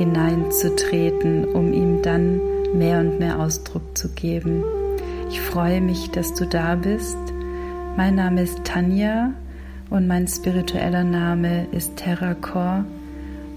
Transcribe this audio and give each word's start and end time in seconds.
hineinzutreten, 0.00 1.44
um 1.44 1.74
ihm 1.74 2.00
dann 2.00 2.40
mehr 2.72 3.00
und 3.00 3.18
mehr 3.18 3.38
Ausdruck 3.38 3.98
zu 3.98 4.08
geben. 4.08 4.64
Ich 5.28 5.42
freue 5.42 5.82
mich, 5.82 6.10
dass 6.10 6.32
du 6.32 6.46
da 6.46 6.74
bist. 6.74 7.18
Mein 7.98 8.14
Name 8.14 8.40
ist 8.40 8.64
Tanja 8.64 9.34
und 9.90 10.06
mein 10.06 10.26
spiritueller 10.26 11.04
Name 11.04 11.66
ist 11.72 11.96
Terracor 11.96 12.86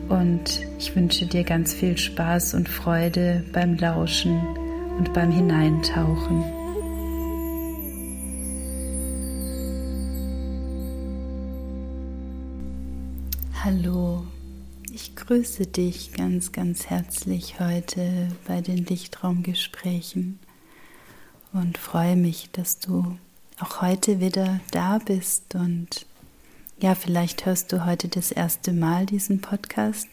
und 0.10 0.60
ich 0.80 0.94
wünsche 0.98 1.26
dir 1.28 1.46
ganz 1.46 1.74
viel 1.74 1.98
Spaß 1.98 2.56
und 2.56 2.68
Freude 2.68 3.46
beim 3.54 3.78
Lauschen 3.78 4.42
und 4.98 5.14
beim 5.14 5.32
Hineintauchen. 5.32 6.44
Hallo, 13.64 14.24
ich 14.94 15.16
grüße 15.16 15.66
dich 15.66 16.14
ganz, 16.14 16.52
ganz 16.52 16.86
herzlich 16.86 17.60
heute 17.60 18.28
bei 18.48 18.62
den 18.62 18.86
Lichtraumgesprächen 18.86 20.38
und 21.52 21.80
freue 21.80 22.16
mich, 22.16 22.52
dass 22.52 22.78
du 22.78 23.18
auch 23.60 23.82
heute 23.82 24.20
wieder 24.20 24.60
da 24.70 25.00
bist 25.00 25.56
und 25.56 26.06
ja, 26.80 26.94
vielleicht 26.94 27.48
hörst 27.48 27.72
du 27.72 27.88
heute 27.88 28.08
das 28.08 28.32
erste 28.32 28.72
Mal 28.72 29.08
diesen 29.08 29.42
Podcast, 29.42 30.08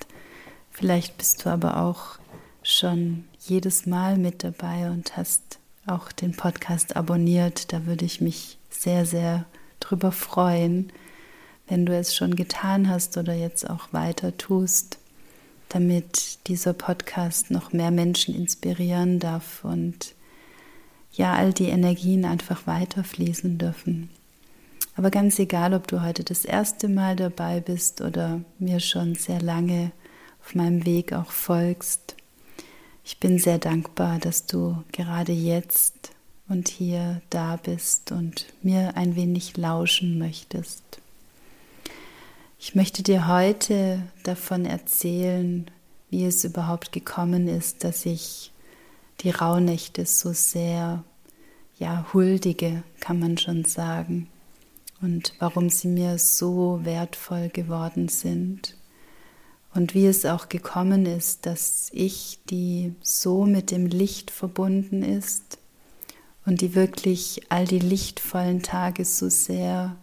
vielleicht 0.70 1.18
bist 1.18 1.44
du 1.44 1.50
aber 1.50 1.82
auch 1.82 2.18
schon 2.62 3.24
jedes 3.38 3.84
Mal 3.84 4.16
mit 4.16 4.42
dabei 4.44 4.90
und 4.90 5.14
hast 5.14 5.58
auch 5.84 6.10
den 6.10 6.32
Podcast 6.32 6.96
abonniert. 6.96 7.72
Da 7.74 7.84
würde 7.84 8.06
ich 8.06 8.22
mich 8.22 8.56
sehr, 8.70 9.04
sehr 9.04 9.44
drüber 9.78 10.10
freuen, 10.10 10.90
wenn 11.70 11.86
du 11.86 11.96
es 11.96 12.14
schon 12.14 12.34
getan 12.34 12.88
hast 12.88 13.16
oder 13.16 13.32
jetzt 13.32 13.70
auch 13.70 13.92
weiter 13.92 14.36
tust, 14.36 14.98
damit 15.68 16.48
dieser 16.48 16.72
Podcast 16.72 17.52
noch 17.52 17.72
mehr 17.72 17.92
Menschen 17.92 18.34
inspirieren 18.34 19.20
darf 19.20 19.64
und 19.64 20.14
ja, 21.12 21.34
all 21.34 21.52
die 21.52 21.68
Energien 21.68 22.24
einfach 22.24 22.66
weiterfließen 22.66 23.56
dürfen. 23.58 24.10
Aber 24.96 25.10
ganz 25.10 25.38
egal, 25.38 25.72
ob 25.72 25.86
du 25.86 26.02
heute 26.02 26.24
das 26.24 26.44
erste 26.44 26.88
Mal 26.88 27.14
dabei 27.14 27.60
bist 27.60 28.00
oder 28.00 28.40
mir 28.58 28.80
schon 28.80 29.14
sehr 29.14 29.40
lange 29.40 29.92
auf 30.44 30.56
meinem 30.56 30.84
Weg 30.84 31.12
auch 31.12 31.30
folgst, 31.30 32.16
ich 33.04 33.18
bin 33.18 33.38
sehr 33.38 33.58
dankbar, 33.58 34.18
dass 34.18 34.46
du 34.46 34.82
gerade 34.92 35.32
jetzt 35.32 36.10
und 36.48 36.68
hier 36.68 37.22
da 37.30 37.56
bist 37.56 38.10
und 38.10 38.46
mir 38.62 38.96
ein 38.96 39.14
wenig 39.14 39.56
lauschen 39.56 40.18
möchtest. 40.18 40.99
Ich 42.62 42.74
möchte 42.74 43.02
dir 43.02 43.26
heute 43.26 44.02
davon 44.22 44.66
erzählen, 44.66 45.70
wie 46.10 46.26
es 46.26 46.44
überhaupt 46.44 46.92
gekommen 46.92 47.48
ist, 47.48 47.84
dass 47.84 48.04
ich 48.04 48.52
die 49.20 49.30
Rauhnächte 49.30 50.04
so 50.04 50.34
sehr 50.34 51.02
ja 51.78 52.06
huldige, 52.12 52.82
kann 53.00 53.18
man 53.18 53.38
schon 53.38 53.64
sagen, 53.64 54.28
und 55.00 55.32
warum 55.38 55.70
sie 55.70 55.88
mir 55.88 56.18
so 56.18 56.80
wertvoll 56.82 57.48
geworden 57.48 58.08
sind. 58.08 58.76
Und 59.72 59.94
wie 59.94 60.06
es 60.06 60.26
auch 60.26 60.50
gekommen 60.50 61.06
ist, 61.06 61.46
dass 61.46 61.88
ich, 61.94 62.40
die 62.50 62.94
so 63.00 63.46
mit 63.46 63.70
dem 63.70 63.86
Licht 63.86 64.30
verbunden 64.30 65.02
ist 65.02 65.56
und 66.44 66.60
die 66.60 66.74
wirklich 66.74 67.40
all 67.48 67.64
die 67.64 67.78
lichtvollen 67.78 68.62
Tage 68.62 69.06
so 69.06 69.30
sehr 69.30 69.96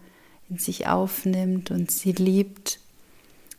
in 0.50 0.58
sich 0.58 0.88
aufnimmt 0.88 1.72
und 1.72 1.92
sie 1.92 2.14
liebt, 2.14 2.80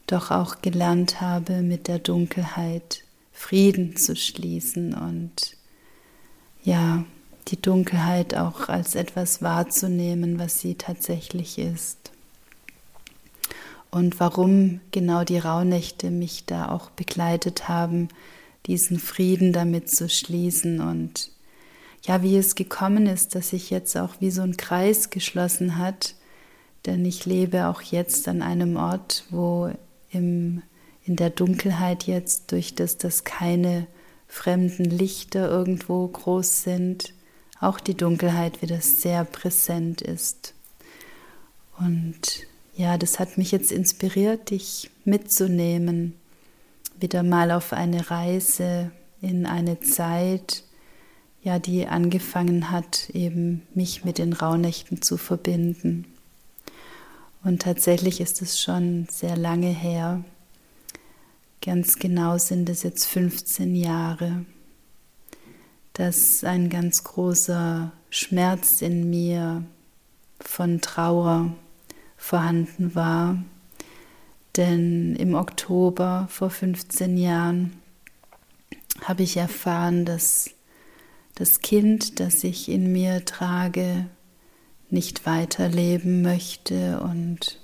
doch 0.07 0.31
auch 0.31 0.63
gelernt 0.63 1.21
habe, 1.21 1.63
mit 1.63 1.89
der 1.89 1.99
Dunkelheit 1.99 3.03
Frieden 3.33 3.97
zu 3.97 4.17
schließen 4.17 4.95
und 4.95 5.57
ja, 6.65 7.05
die 7.49 7.61
Dunkelheit 7.61 8.35
auch 8.35 8.69
als 8.69 8.95
etwas 8.95 9.43
wahrzunehmen, 9.43 10.39
was 10.39 10.61
sie 10.61 10.75
tatsächlich 10.75 11.59
ist. 11.59 12.11
Und 13.91 14.21
warum 14.21 14.81
genau 14.91 15.25
die 15.25 15.39
Rauhnächte 15.39 16.11
mich 16.11 16.45
da 16.45 16.69
auch 16.71 16.91
begleitet 16.91 17.69
haben, 17.69 18.09
diesen 18.67 18.99
Frieden 18.99 19.53
damit 19.53 19.89
zu 19.89 20.09
schließen 20.09 20.81
und 20.81 21.31
ja, 22.03 22.23
wie 22.23 22.37
es 22.37 22.55
gekommen 22.55 23.07
ist, 23.07 23.35
dass 23.35 23.51
sich 23.51 23.71
jetzt 23.71 23.97
auch 23.97 24.15
wie 24.21 24.31
so 24.31 24.43
ein 24.43 24.57
Kreis 24.57 25.11
geschlossen 25.11 25.79
hat, 25.79 26.15
denn 26.87 27.05
ich 27.05 27.27
lebe 27.27 27.67
auch 27.67 27.83
jetzt 27.83 28.29
an 28.29 28.43
einem 28.43 28.77
Ort, 28.77 29.25
wo 29.31 29.71
im, 30.11 30.63
in 31.05 31.17
der 31.17 31.31
Dunkelheit 31.31 32.05
jetzt, 32.05 32.53
durch 32.53 32.75
das, 32.75 32.99
dass 32.99 33.25
keine 33.25 33.87
fremden 34.27 34.85
Lichter 34.85 35.49
irgendwo 35.49 36.07
groß 36.07 36.63
sind, 36.63 37.13
auch 37.61 37.81
die 37.81 37.97
Dunkelheit 37.97 38.63
wieder 38.63 38.81
sehr 38.81 39.25
präsent 39.25 40.03
ist. 40.03 40.55
Und 41.79 42.47
ja, 42.75 42.97
das 42.99 43.19
hat 43.19 43.39
mich 43.39 43.51
jetzt 43.51 43.73
inspiriert, 43.73 44.51
dich 44.51 44.91
mitzunehmen, 45.05 46.15
wieder 47.01 47.23
mal 47.23 47.51
auf 47.51 47.73
eine 47.73 48.11
Reise 48.11 48.91
in 49.21 49.47
eine 49.47 49.81
Zeit, 49.81 50.63
ja, 51.43 51.59
die 51.59 51.87
angefangen 51.87 52.71
hat, 52.71 53.11
eben 53.11 53.63
mich 53.75 54.05
mit 54.05 54.19
den 54.19 54.33
Rauhnächten 54.33 55.03
zu 55.03 55.17
verbinden. 55.17 56.05
Und 57.45 57.63
tatsächlich 57.63 58.21
ist 58.21 58.43
es 58.43 58.61
schon 58.61 59.07
sehr 59.11 59.37
lange 59.37 59.69
her. 59.69 60.25
Ganz 61.65 61.99
genau 61.99 62.39
sind 62.39 62.69
es 62.69 62.83
jetzt 62.83 63.07
15 63.07 63.75
Jahre, 63.75 64.45
dass 65.93 66.45
ein 66.45 66.69
ganz 66.71 67.05
großer 67.05 67.93
Schmerz 68.11 68.83
in 68.83 69.11
mir 69.11 69.65
von 70.41 70.81
Trauer 70.81 71.53
vorhanden 72.17 72.95
war. 72.95 73.43
Denn 74.57 75.15
im 75.17 75.35
Oktober 75.35 76.27
vor 76.31 76.51
15 76.51 77.17
Jahren 77.17 77.77
habe 79.05 79.23
ich 79.23 79.37
erfahren, 79.37 80.05
dass 80.05 80.51
das 81.35 81.61
Kind, 81.61 82.19
das 82.19 82.43
ich 82.43 82.69
in 82.69 82.93
mir 82.93 83.25
trage, 83.25 84.07
nicht 84.91 85.27
weiterleben 85.27 86.23
möchte 86.23 87.01
und 87.01 87.59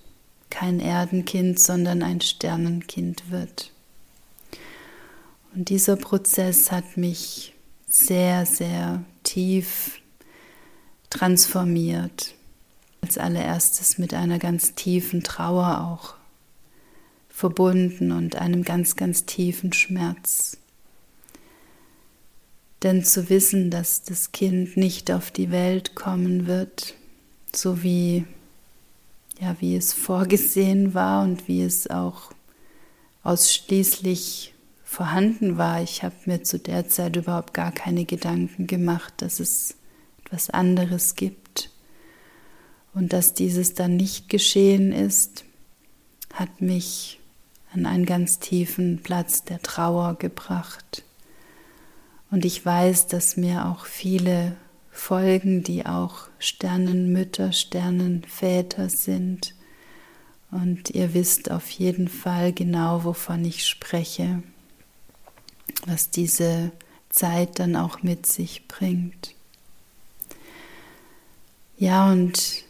kein 0.50 0.80
Erdenkind, 0.80 1.58
sondern 1.58 2.02
ein 2.02 2.20
Sternenkind 2.20 3.30
wird. 3.30 3.72
Und 5.54 5.68
dieser 5.68 5.96
Prozess 5.96 6.70
hat 6.70 6.96
mich 6.96 7.54
sehr, 7.88 8.44
sehr 8.44 9.04
tief 9.22 10.00
transformiert 11.10 12.34
als 13.00 13.18
allererstes 13.18 13.98
mit 13.98 14.14
einer 14.14 14.38
ganz 14.38 14.74
tiefen 14.74 15.22
Trauer 15.22 15.80
auch 15.80 16.14
verbunden 17.28 18.12
und 18.12 18.36
einem 18.36 18.62
ganz, 18.62 18.96
ganz 18.96 19.26
tiefen 19.26 19.72
Schmerz. 19.72 20.56
Denn 22.82 23.04
zu 23.04 23.28
wissen, 23.28 23.70
dass 23.70 24.02
das 24.02 24.32
Kind 24.32 24.76
nicht 24.76 25.10
auf 25.10 25.30
die 25.30 25.50
Welt 25.50 25.94
kommen 25.94 26.46
wird, 26.46 26.94
so 27.56 27.82
wie, 27.82 28.24
ja, 29.40 29.56
wie 29.60 29.76
es 29.76 29.92
vorgesehen 29.92 30.94
war 30.94 31.22
und 31.22 31.48
wie 31.48 31.62
es 31.62 31.88
auch 31.88 32.32
ausschließlich 33.22 34.54
vorhanden 34.84 35.58
war. 35.58 35.82
Ich 35.82 36.02
habe 36.02 36.14
mir 36.26 36.42
zu 36.42 36.58
der 36.58 36.88
Zeit 36.88 37.16
überhaupt 37.16 37.54
gar 37.54 37.72
keine 37.72 38.04
Gedanken 38.04 38.66
gemacht, 38.66 39.14
dass 39.18 39.40
es 39.40 39.74
etwas 40.24 40.50
anderes 40.50 41.16
gibt. 41.16 41.70
Und 42.94 43.12
dass 43.12 43.34
dieses 43.34 43.74
dann 43.74 43.96
nicht 43.96 44.28
geschehen 44.28 44.92
ist, 44.92 45.44
hat 46.32 46.60
mich 46.60 47.18
an 47.72 47.86
einen 47.86 48.06
ganz 48.06 48.38
tiefen 48.38 49.00
Platz 49.02 49.42
der 49.42 49.60
Trauer 49.60 50.14
gebracht. 50.14 51.02
Und 52.30 52.44
ich 52.44 52.64
weiß, 52.64 53.08
dass 53.08 53.36
mir 53.36 53.66
auch 53.66 53.86
viele 53.86 54.56
folgen, 54.94 55.62
die 55.62 55.84
auch 55.84 56.28
Sternenmütter, 56.38 57.52
Sternenväter 57.52 58.88
sind. 58.88 59.54
Und 60.50 60.90
ihr 60.90 61.12
wisst 61.14 61.50
auf 61.50 61.68
jeden 61.68 62.08
Fall 62.08 62.52
genau, 62.52 63.04
wovon 63.04 63.44
ich 63.44 63.66
spreche. 63.66 64.42
was 65.86 66.10
diese 66.10 66.70
Zeit 67.10 67.58
dann 67.58 67.76
auch 67.76 68.02
mit 68.02 68.26
sich 68.26 68.66
bringt. 68.68 69.34
Ja, 71.76 72.10
und 72.10 72.64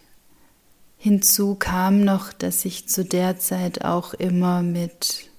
hinzu 0.98 1.54
kam 1.54 2.04
noch, 2.04 2.32
dass 2.32 2.64
ich 2.64 2.88
zu 2.88 3.04
der 3.04 3.38
Zeit 3.38 3.84
auch 3.84 4.14
immer 4.14 4.62
mit 4.62 5.30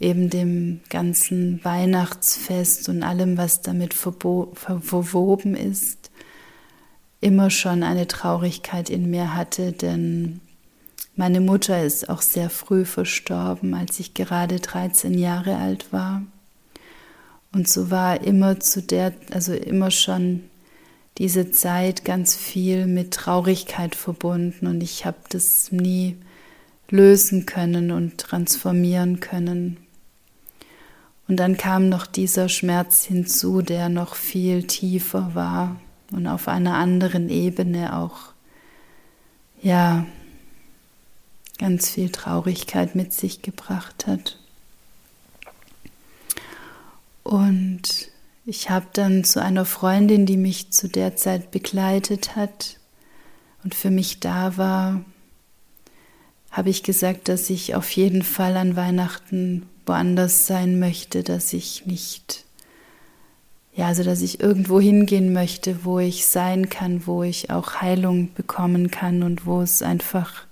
eben 0.00 0.30
dem 0.30 0.80
ganzen 0.90 1.64
Weihnachtsfest 1.64 2.88
und 2.88 3.02
allem, 3.02 3.36
was 3.36 3.62
damit 3.62 3.94
verwoben 3.94 5.54
ist, 5.54 6.10
immer 7.20 7.50
schon 7.50 7.82
eine 7.82 8.06
Traurigkeit 8.06 8.90
in 8.90 9.10
mir 9.10 9.34
hatte, 9.34 9.72
denn 9.72 10.40
meine 11.16 11.40
Mutter 11.40 11.82
ist 11.82 12.08
auch 12.08 12.22
sehr 12.22 12.50
früh 12.50 12.84
verstorben, 12.84 13.74
als 13.74 14.00
ich 14.00 14.14
gerade 14.14 14.58
13 14.58 15.16
Jahre 15.16 15.56
alt 15.56 15.92
war. 15.92 16.22
Und 17.52 17.68
so 17.68 17.90
war 17.90 18.20
immer 18.20 18.58
zu 18.58 18.82
der, 18.82 19.12
also 19.30 19.54
immer 19.54 19.92
schon 19.92 20.42
diese 21.18 21.52
Zeit 21.52 22.04
ganz 22.04 22.34
viel 22.34 22.86
mit 22.86 23.14
Traurigkeit 23.14 23.94
verbunden 23.94 24.66
und 24.66 24.82
ich 24.82 25.06
habe 25.06 25.18
das 25.28 25.70
nie 25.70 26.16
lösen 26.90 27.46
können 27.46 27.92
und 27.92 28.18
transformieren 28.18 29.20
können. 29.20 29.83
Und 31.26 31.36
dann 31.36 31.56
kam 31.56 31.88
noch 31.88 32.06
dieser 32.06 32.48
Schmerz 32.48 33.04
hinzu, 33.04 33.62
der 33.62 33.88
noch 33.88 34.14
viel 34.14 34.66
tiefer 34.66 35.34
war 35.34 35.80
und 36.12 36.26
auf 36.26 36.48
einer 36.48 36.74
anderen 36.74 37.30
Ebene 37.30 37.96
auch, 37.96 38.32
ja, 39.62 40.06
ganz 41.58 41.90
viel 41.90 42.10
Traurigkeit 42.10 42.94
mit 42.94 43.12
sich 43.12 43.40
gebracht 43.40 44.06
hat. 44.06 44.38
Und 47.22 48.10
ich 48.44 48.68
habe 48.68 48.86
dann 48.92 49.24
zu 49.24 49.40
einer 49.40 49.64
Freundin, 49.64 50.26
die 50.26 50.36
mich 50.36 50.72
zu 50.72 50.88
der 50.88 51.16
Zeit 51.16 51.50
begleitet 51.50 52.36
hat 52.36 52.78
und 53.62 53.74
für 53.74 53.90
mich 53.90 54.20
da 54.20 54.58
war, 54.58 55.02
habe 56.50 56.68
ich 56.68 56.82
gesagt, 56.82 57.28
dass 57.28 57.48
ich 57.48 57.74
auf 57.74 57.90
jeden 57.92 58.22
Fall 58.22 58.58
an 58.58 58.76
Weihnachten 58.76 59.66
woanders 59.86 60.46
sein 60.46 60.78
möchte, 60.78 61.22
dass 61.22 61.52
ich 61.52 61.86
nicht, 61.86 62.44
ja, 63.74 63.86
also 63.86 64.02
dass 64.02 64.22
ich 64.22 64.40
irgendwo 64.40 64.80
hingehen 64.80 65.32
möchte, 65.32 65.84
wo 65.84 65.98
ich 65.98 66.26
sein 66.26 66.68
kann, 66.68 67.06
wo 67.06 67.22
ich 67.22 67.50
auch 67.50 67.80
Heilung 67.80 68.32
bekommen 68.34 68.90
kann 68.90 69.22
und 69.22 69.46
wo 69.46 69.60
es 69.60 69.82
einfach 69.82 70.46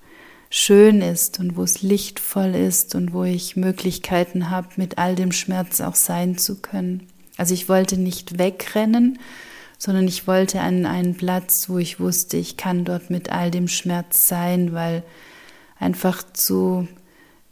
schön 0.51 1.01
ist 1.01 1.41
und 1.41 1.57
wo 1.57 1.63
es 1.63 1.81
lichtvoll 1.81 2.55
ist 2.55 2.95
und 2.95 3.15
wo 3.15 3.25
ich 3.25 3.57
Möglichkeiten 3.57 4.51
habe, 4.51 4.69
mit 4.77 4.99
all 4.99 5.15
dem 5.15 5.33
Schmerz 5.33 5.81
auch 5.81 5.95
sein 5.95 6.37
zu 6.37 6.61
können. 6.61 7.09
Also 7.39 7.55
ich 7.55 7.71
wollte 7.71 7.97
nicht 7.97 8.39
wegrennen, 8.39 9.19
sondern 9.79 10.07
ich 10.07 10.27
wollte 10.27 10.61
an 10.61 10.85
einen 10.85 11.17
Platz, 11.17 11.69
wo 11.69 11.79
ich 11.79 11.99
wusste, 11.99 12.37
ich 12.37 12.57
kann 12.57 12.85
dort 12.85 13.09
mit 13.09 13.33
all 13.33 13.51
dem 13.51 13.67
Schmerz 13.67 14.29
sein, 14.29 14.75
weil 14.75 15.03
einfach 15.79 16.23
zu 16.35 16.87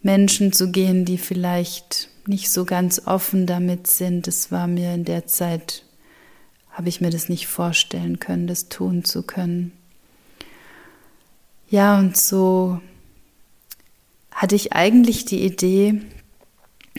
Menschen 0.02 0.52
zu 0.52 0.70
gehen, 0.70 1.05
die 1.05 1.19
vielleicht 1.19 2.08
nicht 2.26 2.50
so 2.50 2.64
ganz 2.64 3.02
offen 3.06 3.47
damit 3.47 3.87
sind, 3.87 4.26
das 4.26 4.50
war 4.52 4.67
mir 4.67 4.94
in 4.94 5.05
der 5.05 5.26
Zeit, 5.26 5.85
habe 6.70 6.88
ich 6.88 7.00
mir 7.00 7.11
das 7.11 7.29
nicht 7.29 7.47
vorstellen 7.47 8.19
können, 8.19 8.47
das 8.47 8.69
tun 8.69 9.05
zu 9.05 9.23
können. 9.23 9.73
Ja, 11.69 11.99
und 11.99 12.17
so 12.17 12.81
hatte 14.31 14.56
ich 14.56 14.73
eigentlich 14.73 15.25
die 15.25 15.44
Idee, 15.44 16.00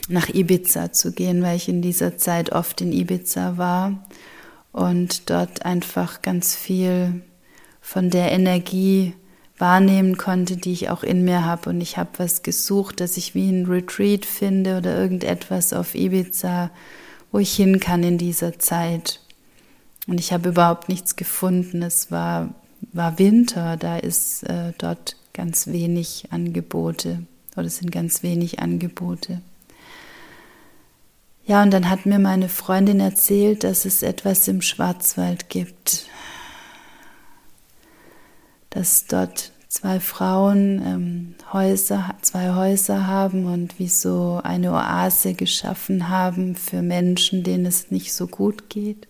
nach 0.07 0.29
Ibiza 0.29 0.91
zu 0.91 1.11
gehen, 1.11 1.41
weil 1.43 1.57
ich 1.57 1.69
in 1.69 1.81
dieser 1.81 2.17
Zeit 2.17 2.51
oft 2.51 2.81
in 2.81 2.91
Ibiza 2.91 3.57
war 3.57 4.07
und 4.71 5.29
dort 5.29 5.65
einfach 5.65 6.21
ganz 6.21 6.55
viel 6.55 7.21
von 7.81 8.09
der 8.09 8.31
Energie 8.31 9.13
wahrnehmen 9.61 10.17
konnte, 10.17 10.57
die 10.57 10.73
ich 10.73 10.89
auch 10.89 11.03
in 11.03 11.23
mir 11.23 11.45
habe. 11.45 11.69
Und 11.69 11.79
ich 11.79 11.95
habe 11.97 12.09
was 12.17 12.43
gesucht, 12.43 12.99
dass 12.99 13.15
ich 13.15 13.35
wie 13.35 13.49
ein 13.49 13.67
Retreat 13.67 14.25
finde 14.25 14.77
oder 14.77 14.97
irgendetwas 14.97 15.71
auf 15.71 15.95
Ibiza, 15.95 16.71
wo 17.31 17.39
ich 17.39 17.55
hin 17.55 17.79
kann 17.79 18.03
in 18.03 18.17
dieser 18.17 18.59
Zeit. 18.59 19.21
Und 20.07 20.19
ich 20.19 20.33
habe 20.33 20.49
überhaupt 20.49 20.89
nichts 20.89 21.15
gefunden. 21.15 21.83
Es 21.83 22.11
war, 22.11 22.49
war 22.91 23.19
Winter, 23.19 23.77
da 23.77 23.97
ist 23.97 24.43
äh, 24.43 24.73
dort 24.79 25.15
ganz 25.33 25.67
wenig 25.67 26.25
Angebote 26.31 27.23
oder 27.55 27.69
sind 27.69 27.91
ganz 27.91 28.23
wenig 28.23 28.59
Angebote. 28.59 29.41
Ja, 31.45 31.61
und 31.61 31.71
dann 31.71 31.89
hat 31.89 32.05
mir 32.05 32.19
meine 32.19 32.49
Freundin 32.49 32.99
erzählt, 32.99 33.63
dass 33.63 33.85
es 33.85 34.03
etwas 34.03 34.47
im 34.47 34.61
Schwarzwald 34.61 35.49
gibt, 35.49 36.07
dass 38.71 39.05
dort 39.05 39.51
zwei 39.67 39.99
Frauen 39.99 40.81
ähm, 40.85 41.35
Häuser, 41.53 42.15
zwei 42.21 42.55
Häuser 42.55 43.07
haben 43.07 43.45
und 43.45 43.79
wie 43.79 43.87
so 43.87 44.41
eine 44.43 44.73
Oase 44.73 45.33
geschaffen 45.33 46.09
haben 46.09 46.55
für 46.55 46.81
Menschen, 46.81 47.43
denen 47.43 47.65
es 47.65 47.91
nicht 47.91 48.13
so 48.13 48.27
gut 48.27 48.69
geht, 48.69 49.07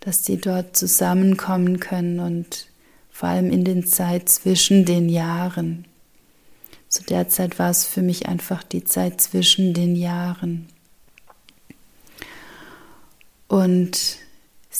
dass 0.00 0.24
sie 0.24 0.38
dort 0.38 0.76
zusammenkommen 0.76 1.80
können 1.80 2.20
und 2.20 2.68
vor 3.10 3.28
allem 3.28 3.50
in 3.50 3.64
den 3.64 3.84
Zeit 3.84 4.28
zwischen 4.28 4.84
den 4.84 5.08
Jahren. 5.08 5.84
Zu 6.88 7.02
der 7.02 7.28
Zeit 7.28 7.58
war 7.58 7.70
es 7.70 7.84
für 7.84 8.00
mich 8.00 8.28
einfach 8.28 8.62
die 8.62 8.84
Zeit 8.84 9.20
zwischen 9.20 9.74
den 9.74 9.96
Jahren. 9.96 10.68
Und 13.48 14.18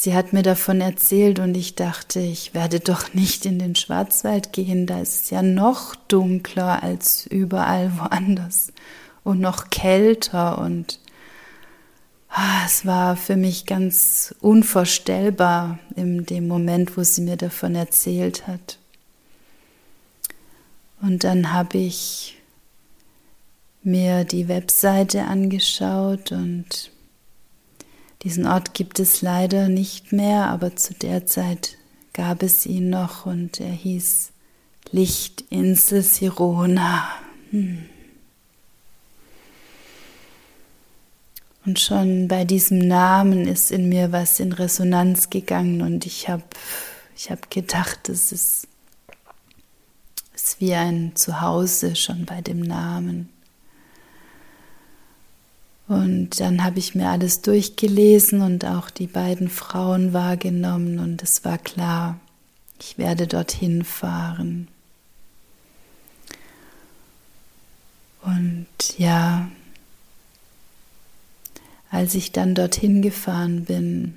sie 0.00 0.14
hat 0.14 0.32
mir 0.32 0.42
davon 0.42 0.80
erzählt 0.80 1.40
und 1.40 1.56
ich 1.56 1.74
dachte, 1.74 2.20
ich 2.20 2.54
werde 2.54 2.78
doch 2.78 3.14
nicht 3.14 3.44
in 3.46 3.58
den 3.58 3.74
Schwarzwald 3.74 4.52
gehen, 4.52 4.86
da 4.86 5.00
ist 5.00 5.24
es 5.24 5.30
ja 5.30 5.42
noch 5.42 5.96
dunkler 5.96 6.84
als 6.84 7.26
überall 7.26 7.90
woanders 7.98 8.72
und 9.24 9.40
noch 9.40 9.70
kälter 9.70 10.58
und 10.58 11.00
ah, 12.28 12.62
es 12.64 12.86
war 12.86 13.16
für 13.16 13.34
mich 13.34 13.66
ganz 13.66 14.36
unvorstellbar 14.40 15.80
in 15.96 16.24
dem 16.24 16.46
Moment, 16.46 16.96
wo 16.96 17.02
sie 17.02 17.22
mir 17.22 17.36
davon 17.36 17.74
erzählt 17.74 18.46
hat. 18.46 18.78
Und 21.02 21.24
dann 21.24 21.52
habe 21.52 21.78
ich 21.78 22.38
mir 23.82 24.24
die 24.24 24.46
Webseite 24.46 25.24
angeschaut 25.24 26.30
und 26.30 26.92
diesen 28.22 28.46
Ort 28.46 28.74
gibt 28.74 28.98
es 28.98 29.22
leider 29.22 29.68
nicht 29.68 30.12
mehr, 30.12 30.46
aber 30.46 30.76
zu 30.76 30.94
der 30.94 31.26
Zeit 31.26 31.76
gab 32.12 32.42
es 32.42 32.66
ihn 32.66 32.90
noch 32.90 33.26
und 33.26 33.60
er 33.60 33.70
hieß 33.70 34.30
Lichtinsel 34.90 36.02
Sirona. 36.02 37.08
Hm. 37.50 37.84
Und 41.64 41.78
schon 41.78 42.28
bei 42.28 42.44
diesem 42.44 42.78
Namen 42.78 43.46
ist 43.46 43.70
in 43.70 43.88
mir 43.88 44.10
was 44.10 44.40
in 44.40 44.52
Resonanz 44.52 45.28
gegangen 45.28 45.82
und 45.82 46.06
ich 46.06 46.28
habe 46.28 46.44
ich 47.14 47.30
hab 47.30 47.50
gedacht, 47.50 48.00
das 48.04 48.32
ist 48.32 48.68
ist 50.34 50.60
wie 50.60 50.74
ein 50.74 51.12
Zuhause 51.14 51.94
schon 51.94 52.24
bei 52.24 52.40
dem 52.40 52.60
Namen. 52.60 53.28
Und 55.88 56.38
dann 56.38 56.62
habe 56.62 56.78
ich 56.78 56.94
mir 56.94 57.08
alles 57.08 57.40
durchgelesen 57.40 58.42
und 58.42 58.66
auch 58.66 58.90
die 58.90 59.06
beiden 59.06 59.48
Frauen 59.48 60.12
wahrgenommen 60.12 60.98
und 60.98 61.22
es 61.22 61.46
war 61.46 61.56
klar, 61.56 62.20
ich 62.78 62.98
werde 62.98 63.26
dorthin 63.26 63.84
fahren. 63.84 64.68
Und 68.20 68.66
ja, 68.98 69.48
als 71.90 72.14
ich 72.14 72.32
dann 72.32 72.54
dorthin 72.54 73.00
gefahren 73.00 73.64
bin, 73.64 74.14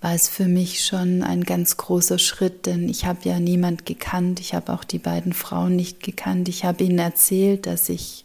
war 0.00 0.14
es 0.14 0.28
für 0.28 0.48
mich 0.48 0.84
schon 0.84 1.22
ein 1.22 1.44
ganz 1.44 1.76
großer 1.76 2.18
Schritt, 2.18 2.66
denn 2.66 2.88
ich 2.88 3.04
habe 3.04 3.20
ja 3.22 3.38
niemand 3.38 3.86
gekannt, 3.86 4.40
ich 4.40 4.52
habe 4.52 4.72
auch 4.72 4.82
die 4.82 4.98
beiden 4.98 5.32
Frauen 5.32 5.76
nicht 5.76 6.02
gekannt. 6.02 6.48
Ich 6.48 6.64
habe 6.64 6.82
ihnen 6.82 6.98
erzählt, 6.98 7.66
dass 7.66 7.88
ich 7.88 8.24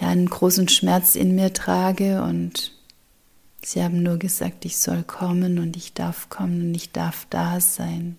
ja 0.00 0.08
einen 0.08 0.28
großen 0.28 0.68
Schmerz 0.68 1.14
in 1.14 1.34
mir 1.34 1.52
trage 1.52 2.22
und 2.22 2.72
sie 3.62 3.82
haben 3.82 4.02
nur 4.02 4.18
gesagt, 4.18 4.64
ich 4.64 4.78
soll 4.78 5.02
kommen 5.02 5.58
und 5.58 5.76
ich 5.76 5.94
darf 5.94 6.28
kommen 6.28 6.68
und 6.68 6.74
ich 6.74 6.92
darf 6.92 7.26
da 7.30 7.60
sein. 7.60 8.16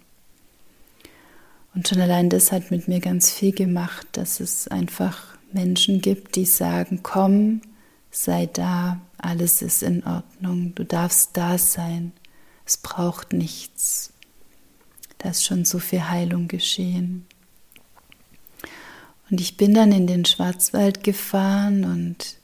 Und 1.76 1.88
schon 1.88 2.02
allein 2.02 2.30
das 2.30 2.52
hat 2.52 2.72
mit 2.72 2.88
mir 2.88 3.00
ganz 3.00 3.32
viel 3.32 3.52
gemacht, 3.52 4.08
dass 4.14 4.40
es 4.40 4.68
einfach 4.68 5.38
Menschen 5.52 6.02
gibt, 6.02 6.36
die 6.36 6.46
sagen, 6.46 7.02
komm, 7.04 7.62
sei 8.10 8.48
da, 8.48 9.00
alles 9.20 9.62
ist 9.62 9.84
in 9.84 10.04
Ordnung, 10.04 10.74
du 10.74 10.84
darfst 10.84 11.38
da 11.38 11.60
sein, 11.60 12.14
es 12.66 12.78
braucht 12.78 13.32
nichts. 13.32 14.12
Da 15.20 15.30
ist 15.30 15.46
schon 15.46 15.66
so 15.66 15.78
viel 15.78 16.10
Heilung 16.10 16.48
geschehen. 16.48 17.27
Und 19.30 19.42
ich 19.42 19.58
bin 19.58 19.74
dann 19.74 19.92
in 19.92 20.08
den 20.08 20.26
Schwarzwald 20.26 21.04
gefahren 21.04 21.84
und 21.84 22.38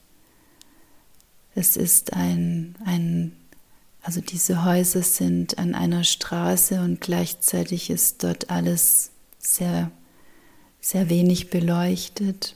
Es 1.56 1.78
ist 1.78 2.14
ein, 2.14 2.76
ein, 2.84 3.32
also 4.02 4.22
diese 4.22 4.66
Häuser 4.66 5.04
sind 5.04 5.60
an 5.60 5.76
einer 5.76 6.04
Straße 6.04 6.82
und 6.82 7.00
gleichzeitig 7.00 7.90
ist 7.90 8.24
dort 8.24 8.50
alles 8.50 9.12
sehr, 9.38 9.92
sehr 10.82 11.10
wenig 11.10 11.52
beleuchtet. 11.52 12.56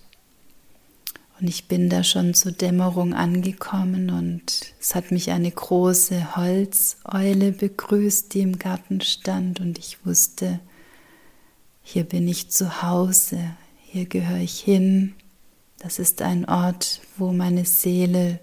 Und 1.40 1.48
ich 1.48 1.68
bin 1.68 1.90
da 1.90 2.04
schon 2.04 2.34
zur 2.34 2.52
Dämmerung 2.52 3.14
angekommen 3.14 4.10
und 4.10 4.74
es 4.80 4.96
hat 4.96 5.12
mich 5.12 5.30
eine 5.30 5.52
große 5.52 6.36
Holzeule 6.36 7.52
begrüßt, 7.52 8.34
die 8.34 8.42
im 8.42 8.58
Garten 8.58 9.02
stand 9.02 9.60
und 9.60 9.78
ich 9.78 10.04
wusste, 10.04 10.60
hier 11.84 12.04
bin 12.04 12.28
ich 12.28 12.50
zu 12.50 12.82
Hause, 12.82 13.40
hier 13.90 14.06
gehöre 14.06 14.40
ich 14.40 14.60
hin. 14.60 15.16
Das 15.80 15.98
ist 15.98 16.22
ein 16.22 16.44
Ort, 16.46 17.02
wo 17.18 17.32
meine 17.32 17.64
Seele 17.66 18.40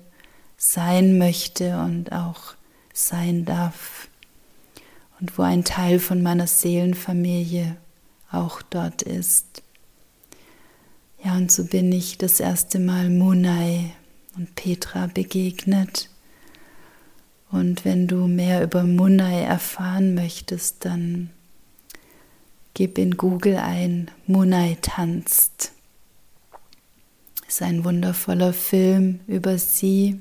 sein 0.57 1.19
möchte 1.19 1.79
und 1.79 2.13
auch 2.13 2.55
sein 2.95 3.45
darf 3.45 4.09
und 5.21 5.37
wo 5.37 5.43
ein 5.43 5.63
Teil 5.63 5.99
von 5.99 6.23
meiner 6.23 6.47
Seelenfamilie 6.47 7.77
auch 8.31 8.63
dort 8.63 9.03
ist. 9.03 9.63
Ja, 11.23 11.37
und 11.37 11.53
so 11.53 11.65
bin 11.67 11.93
ich 11.93 12.17
das 12.17 12.41
erste 12.41 12.79
Mal 12.79 13.11
Munai 13.11 13.93
und 14.37 14.55
Petra 14.55 15.09
begegnet. 15.09 16.09
Und 17.51 17.85
wenn 17.85 18.07
du 18.07 18.27
mehr 18.27 18.63
über 18.63 18.85
Munai 18.85 19.43
erfahren 19.43 20.15
möchtest, 20.15 20.87
dann 20.87 21.31
gib 22.75 22.99
in 22.99 23.17
Google 23.17 23.57
ein 23.57 24.11
Munai 24.27 24.77
tanzt. 24.83 25.73
Es 27.47 27.55
ist 27.57 27.63
ein 27.63 27.85
wundervoller 27.85 28.53
Film 28.53 29.21
über 29.27 29.59
sie. 29.59 30.21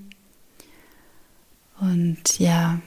Und 1.80 2.40
ja, 2.40 2.80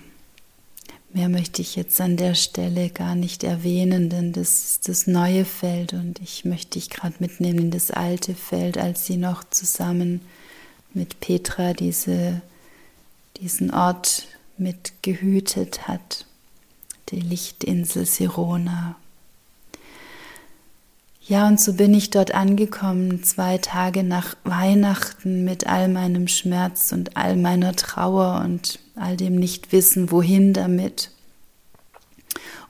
Mehr 1.16 1.30
möchte 1.30 1.62
ich 1.62 1.76
jetzt 1.76 1.99
an 2.02 2.18
der 2.18 2.35
Stelle 2.35 2.90
gar 2.90 3.14
nicht 3.14 3.42
erwähnen, 3.42 4.11
denn 4.11 4.35
das 4.35 4.64
ist 4.64 4.87
das 4.87 5.06
neue 5.06 5.46
Feld 5.46 5.94
und 5.94 6.20
ich 6.20 6.44
möchte 6.44 6.78
dich 6.78 6.90
gerade 6.90 7.14
mitnehmen 7.20 7.58
in 7.58 7.70
das 7.70 7.90
alte 7.90 8.35
Feld, 8.35 8.76
als 8.76 9.06
sie 9.06 9.16
noch 9.16 9.42
zusammen 9.44 10.20
mit 10.92 11.20
Petra 11.20 11.73
diese, 11.73 12.42
diesen 13.40 13.73
Ort 13.73 14.26
mit 14.58 14.92
gehütet 15.00 15.88
hat, 15.88 16.26
die 17.08 17.20
Lichtinsel 17.20 18.04
Sirona. 18.04 18.96
Ja, 21.28 21.49
und 21.49 21.61
so 21.61 21.73
bin 21.73 21.92
ich 21.92 22.11
dort 22.11 22.37
angekommen, 22.37 23.25
zwei 23.25 23.59
Tage 23.59 24.04
nach 24.04 24.37
Weihnachten 24.45 25.45
mit 25.45 25.66
all 25.66 25.88
meinem 25.88 26.28
Schmerz 26.28 26.92
und 26.92 27.16
all 27.16 27.35
meiner 27.35 27.75
Trauer 27.75 28.42
und 28.45 28.78
all 28.95 29.16
dem 29.16 29.35
Nichtwissen, 29.35 30.12
wohin 30.12 30.52
damit. 30.52 31.11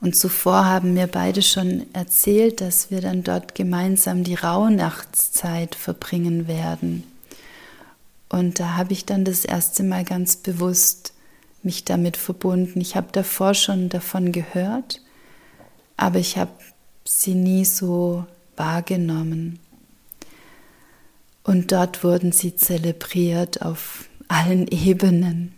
Und 0.00 0.16
zuvor 0.16 0.64
haben 0.64 0.94
mir 0.94 1.06
beide 1.06 1.42
schon 1.42 1.84
erzählt, 1.92 2.62
dass 2.62 2.90
wir 2.90 3.02
dann 3.02 3.22
dort 3.22 3.54
gemeinsam 3.54 4.24
die 4.24 4.36
Rauhnachtszeit 4.36 5.74
verbringen 5.74 6.48
werden. 6.48 7.04
Und 8.30 8.58
da 8.58 8.74
habe 8.76 8.94
ich 8.94 9.04
dann 9.04 9.26
das 9.26 9.44
erste 9.44 9.82
Mal 9.82 10.04
ganz 10.04 10.36
bewusst 10.36 11.12
mich 11.62 11.84
damit 11.84 12.16
verbunden. 12.16 12.80
Ich 12.80 12.96
habe 12.96 13.08
davor 13.12 13.52
schon 13.52 13.90
davon 13.90 14.32
gehört, 14.32 15.02
aber 15.98 16.18
ich 16.18 16.38
habe 16.38 16.52
sie 17.04 17.34
nie 17.34 17.66
so 17.66 18.24
wahrgenommen. 18.56 19.58
Und 21.42 21.72
dort 21.72 22.02
wurden 22.02 22.32
sie 22.32 22.56
zelebriert 22.56 23.62
auf 23.62 24.08
allen 24.28 24.66
Ebenen, 24.68 25.54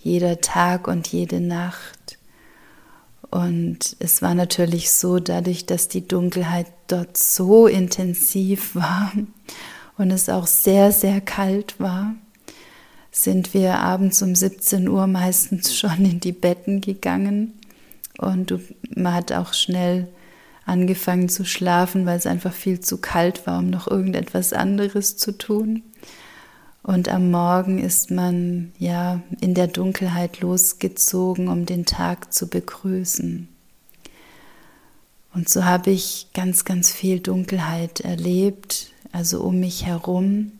jeder 0.00 0.40
Tag 0.40 0.88
und 0.88 1.08
jede 1.08 1.40
Nacht. 1.40 2.18
Und 3.30 3.96
es 3.98 4.20
war 4.20 4.34
natürlich 4.34 4.90
so, 4.92 5.18
dadurch, 5.18 5.64
dass 5.64 5.88
die 5.88 6.06
Dunkelheit 6.06 6.66
dort 6.88 7.16
so 7.16 7.66
intensiv 7.66 8.74
war 8.74 9.12
und 9.96 10.10
es 10.10 10.28
auch 10.28 10.46
sehr, 10.46 10.92
sehr 10.92 11.22
kalt 11.22 11.80
war, 11.80 12.14
sind 13.10 13.54
wir 13.54 13.78
abends 13.78 14.20
um 14.20 14.34
17 14.34 14.88
Uhr 14.88 15.06
meistens 15.06 15.74
schon 15.76 16.04
in 16.04 16.20
die 16.20 16.32
Betten 16.32 16.82
gegangen. 16.82 17.54
Und 18.18 18.54
man 18.94 19.14
hat 19.14 19.32
auch 19.32 19.54
schnell 19.54 20.08
angefangen 20.64 21.28
zu 21.28 21.44
schlafen, 21.44 22.06
weil 22.06 22.18
es 22.18 22.26
einfach 22.26 22.52
viel 22.52 22.80
zu 22.80 22.98
kalt 22.98 23.46
war, 23.46 23.58
um 23.58 23.70
noch 23.70 23.88
irgendetwas 23.88 24.52
anderes 24.52 25.16
zu 25.16 25.32
tun. 25.32 25.82
Und 26.82 27.08
am 27.08 27.30
Morgen 27.30 27.78
ist 27.78 28.10
man 28.10 28.72
ja 28.78 29.22
in 29.40 29.54
der 29.54 29.68
Dunkelheit 29.68 30.40
losgezogen, 30.40 31.48
um 31.48 31.64
den 31.66 31.86
Tag 31.86 32.32
zu 32.32 32.48
begrüßen. 32.48 33.48
Und 35.34 35.48
so 35.48 35.64
habe 35.64 35.90
ich 35.90 36.28
ganz, 36.34 36.64
ganz 36.64 36.92
viel 36.92 37.20
Dunkelheit 37.20 38.00
erlebt, 38.00 38.88
also 39.12 39.42
um 39.42 39.60
mich 39.60 39.86
herum, 39.86 40.52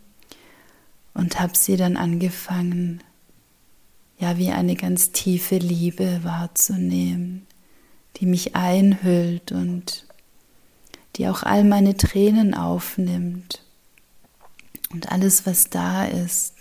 und 1.15 1.41
habe 1.41 1.57
sie 1.57 1.77
dann 1.77 1.97
angefangen, 1.97 3.03
ja, 4.19 4.39
wie 4.39 4.51
eine 4.51 4.77
ganz 4.77 5.11
tiefe 5.11 5.59
Liebe 5.59 6.21
wahrzunehmen 6.23 7.47
die 8.17 8.27
mich 8.27 8.55
einhüllt 8.55 9.53
und 9.53 10.07
die 11.17 11.29
auch 11.29 11.43
all 11.43 11.65
meine 11.65 11.97
Tränen 11.97 12.55
aufnimmt 12.55 13.63
und 14.93 15.11
alles, 15.11 15.47
was 15.47 15.71
da 15.71 16.05
ist. 16.05 16.55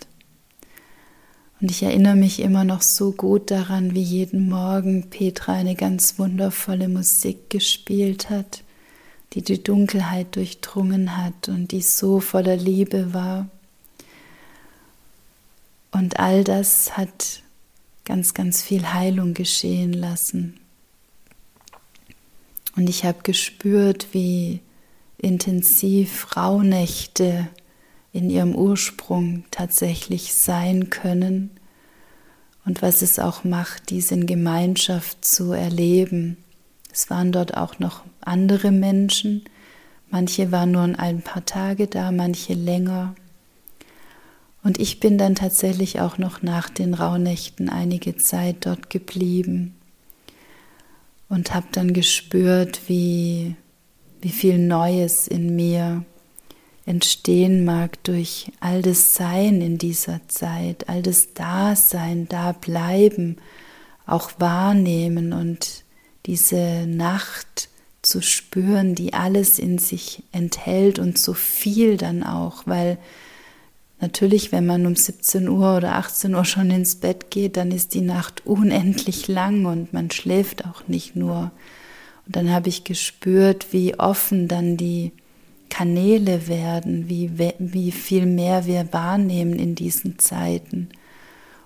Und 1.62 1.70
ich 1.70 1.84
erinnere 1.84 2.16
mich 2.16 2.40
immer 2.40 2.64
noch 2.64 2.82
so 2.82 3.12
gut 3.12 3.52
daran, 3.52 3.94
wie 3.94 4.02
jeden 4.02 4.50
Morgen 4.50 5.10
Petra 5.10 5.54
eine 5.54 5.76
ganz 5.76 6.18
wundervolle 6.18 6.88
Musik 6.88 7.52
gespielt 7.52 8.32
hat, 8.32 8.64
die 9.34 9.44
die 9.44 9.62
Dunkelheit 9.62 10.36
durchdrungen 10.36 11.18
hat 11.18 11.50
und 11.50 11.72
die 11.72 11.82
so 11.82 12.20
voller 12.20 12.56
Liebe 12.56 13.14
war. 13.14 13.48
Und 15.92 16.20
all 16.20 16.44
das 16.44 16.98
hat 16.98 17.44
ganz, 18.06 18.34
ganz 18.34 18.64
viel 18.64 18.92
Heilung 18.94 19.36
geschehen 19.36 19.94
lassen. 19.94 20.61
Und 22.76 22.90
ich 22.90 23.04
habe 23.04 23.20
gespürt, 23.24 24.08
wie 24.14 24.62
intensiv 25.18 26.36
Rauhnächte 26.36 27.48
in 28.14 28.30
ihrem 28.30 28.56
Ursprung 28.56 29.44
tatsächlich 29.52 30.34
sein 30.34 30.90
können 30.90 31.52
und 32.66 32.82
was 32.82 33.02
es 33.02 33.20
auch 33.20 33.44
macht, 33.44 33.90
dies 33.90 34.12
in 34.12 34.26
Gemeinschaft 34.26 35.24
zu 35.24 35.52
erleben. 35.52 36.38
Es 36.92 37.10
waren 37.10 37.32
dort 37.32 37.56
auch 37.56 37.80
noch 37.80 38.04
andere 38.20 38.72
Menschen, 38.72 39.44
manche 40.10 40.52
waren 40.52 40.72
nur 40.72 40.84
ein 40.84 41.22
paar 41.22 41.46
Tage 41.46 41.88
da, 41.88 42.12
manche 42.12 42.54
länger. 42.54 43.16
Und 44.64 44.80
ich 44.80 45.00
bin 45.00 45.18
dann 45.18 45.36
tatsächlich 45.36 46.02
auch 46.02 46.18
noch 46.18 46.42
nach 46.42 46.70
den 46.70 46.94
Rauhnächten 46.94 47.70
einige 47.70 48.18
Zeit 48.18 48.58
dort 48.66 48.90
geblieben 48.90 49.76
und 51.32 51.54
habe 51.54 51.68
dann 51.72 51.94
gespürt, 51.94 52.82
wie, 52.88 53.56
wie 54.22 54.30
viel 54.30 54.58
Neues 54.58 55.30
in 55.30 55.56
mir 55.56 56.04
entstehen 56.86 57.64
mag 57.64 58.04
durch 58.04 58.52
all 58.60 58.82
das 58.82 59.16
Sein 59.16 59.62
in 59.62 59.78
dieser 59.78 60.20
Zeit, 60.28 60.90
all 60.90 61.02
das 61.02 61.34
Dasein, 61.34 62.28
da 62.28 62.52
bleiben, 62.52 63.38
auch 64.06 64.32
wahrnehmen 64.40 65.32
und 65.32 65.86
diese 66.26 66.86
Nacht 66.86 67.70
zu 68.02 68.22
spüren, 68.22 68.94
die 68.94 69.14
alles 69.14 69.58
in 69.58 69.78
sich 69.78 70.24
enthält 70.34 71.00
und 71.00 71.18
so 71.18 71.34
viel 71.34 71.96
dann 71.96 72.24
auch, 72.24 72.64
weil 72.66 72.98
Natürlich, 74.02 74.52
wenn 74.52 74.66
man 74.66 74.88
um 74.88 74.96
17 74.96 75.48
Uhr 75.48 75.78
oder 75.78 75.96
18 75.96 76.34
Uhr 76.34 76.44
schon 76.44 76.72
ins 76.72 76.96
Bett 76.96 77.30
geht, 77.30 77.56
dann 77.56 77.72
ist 77.72 77.94
die 77.94 78.02
Nacht 78.02 78.42
unendlich 78.46 79.28
lang 79.28 79.66
und 79.66 79.94
man 79.94 80.10
schläft 80.10 80.66
auch 80.66 80.88
nicht 80.88 81.16
nur. 81.16 81.52
Und 82.26 82.36
dann 82.36 82.52
habe 82.52 82.70
ich 82.70 82.84
gespürt, 82.84 83.68
wie 83.72 83.98
offen 83.98 84.48
dann 84.48 84.76
die 84.76 85.12
Kanäle 85.70 86.48
werden, 86.48 87.08
wie, 87.08 87.32
wie 87.60 87.92
viel 87.92 88.26
mehr 88.26 88.66
wir 88.66 88.92
wahrnehmen 88.92 89.54
in 89.54 89.76
diesen 89.76 90.20
Zeiten 90.20 90.90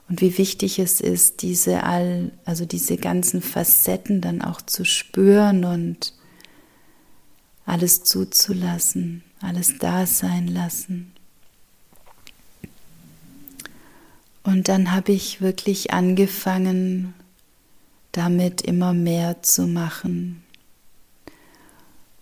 und 0.07 0.21
wie 0.21 0.37
wichtig 0.37 0.77
es 0.77 1.01
ist, 1.01 1.41
diese 1.41 1.83
all, 1.83 2.31
also 2.43 2.65
diese 2.65 2.97
ganzen 2.97 3.41
Facetten 3.41 4.21
dann 4.21 4.41
auch 4.41 4.61
zu 4.61 4.85
spüren 4.85 5.65
und 5.65 6.13
alles 7.65 8.03
zuzulassen, 8.03 9.23
alles 9.41 9.79
da 9.79 10.05
sein 10.05 10.47
lassen. 10.47 11.14
Und 14.45 14.67
dann 14.67 14.91
habe 14.91 15.11
ich 15.11 15.41
wirklich 15.41 15.91
angefangen, 15.91 17.15
damit 18.11 18.61
immer 18.61 18.93
mehr 18.93 19.41
zu 19.41 19.63
machen. 19.65 20.43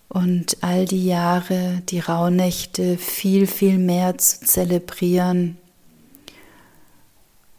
Und 0.07 0.57
all 0.61 0.85
die 0.85 1.05
Jahre, 1.05 1.81
die 1.89 1.99
Rauhnächte 1.99 2.97
viel, 2.97 3.45
viel 3.45 3.77
mehr 3.77 4.17
zu 4.17 4.45
zelebrieren. 4.45 5.57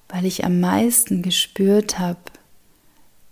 weil 0.09 0.27
ich 0.27 0.45
am 0.45 0.61
meisten 0.61 1.23
gespürt 1.23 1.99
habe, 1.99 2.21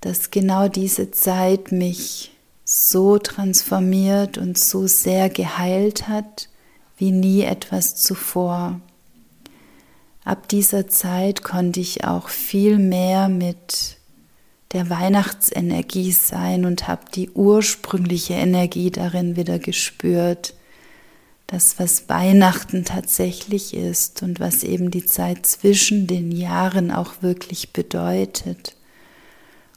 dass 0.00 0.32
genau 0.32 0.66
diese 0.66 1.12
Zeit 1.12 1.70
mich 1.70 2.32
so 2.64 3.18
transformiert 3.18 4.36
und 4.36 4.58
so 4.58 4.88
sehr 4.88 5.30
geheilt 5.30 6.08
hat 6.08 6.48
wie 6.98 7.12
nie 7.12 7.42
etwas 7.42 7.94
zuvor. 7.94 8.80
Ab 10.24 10.48
dieser 10.48 10.88
Zeit 10.88 11.42
konnte 11.42 11.80
ich 11.80 12.04
auch 12.04 12.28
viel 12.28 12.78
mehr 12.78 13.28
mit 13.28 13.96
der 14.72 14.88
Weihnachtsenergie 14.88 16.12
sein 16.12 16.64
und 16.64 16.88
habe 16.88 17.02
die 17.14 17.30
ursprüngliche 17.30 18.34
Energie 18.34 18.90
darin 18.90 19.36
wieder 19.36 19.58
gespürt. 19.58 20.54
Das, 21.46 21.78
was 21.78 22.08
Weihnachten 22.08 22.84
tatsächlich 22.84 23.74
ist 23.74 24.22
und 24.22 24.40
was 24.40 24.62
eben 24.62 24.90
die 24.90 25.04
Zeit 25.04 25.44
zwischen 25.44 26.06
den 26.06 26.32
Jahren 26.32 26.90
auch 26.90 27.20
wirklich 27.20 27.72
bedeutet. 27.72 28.74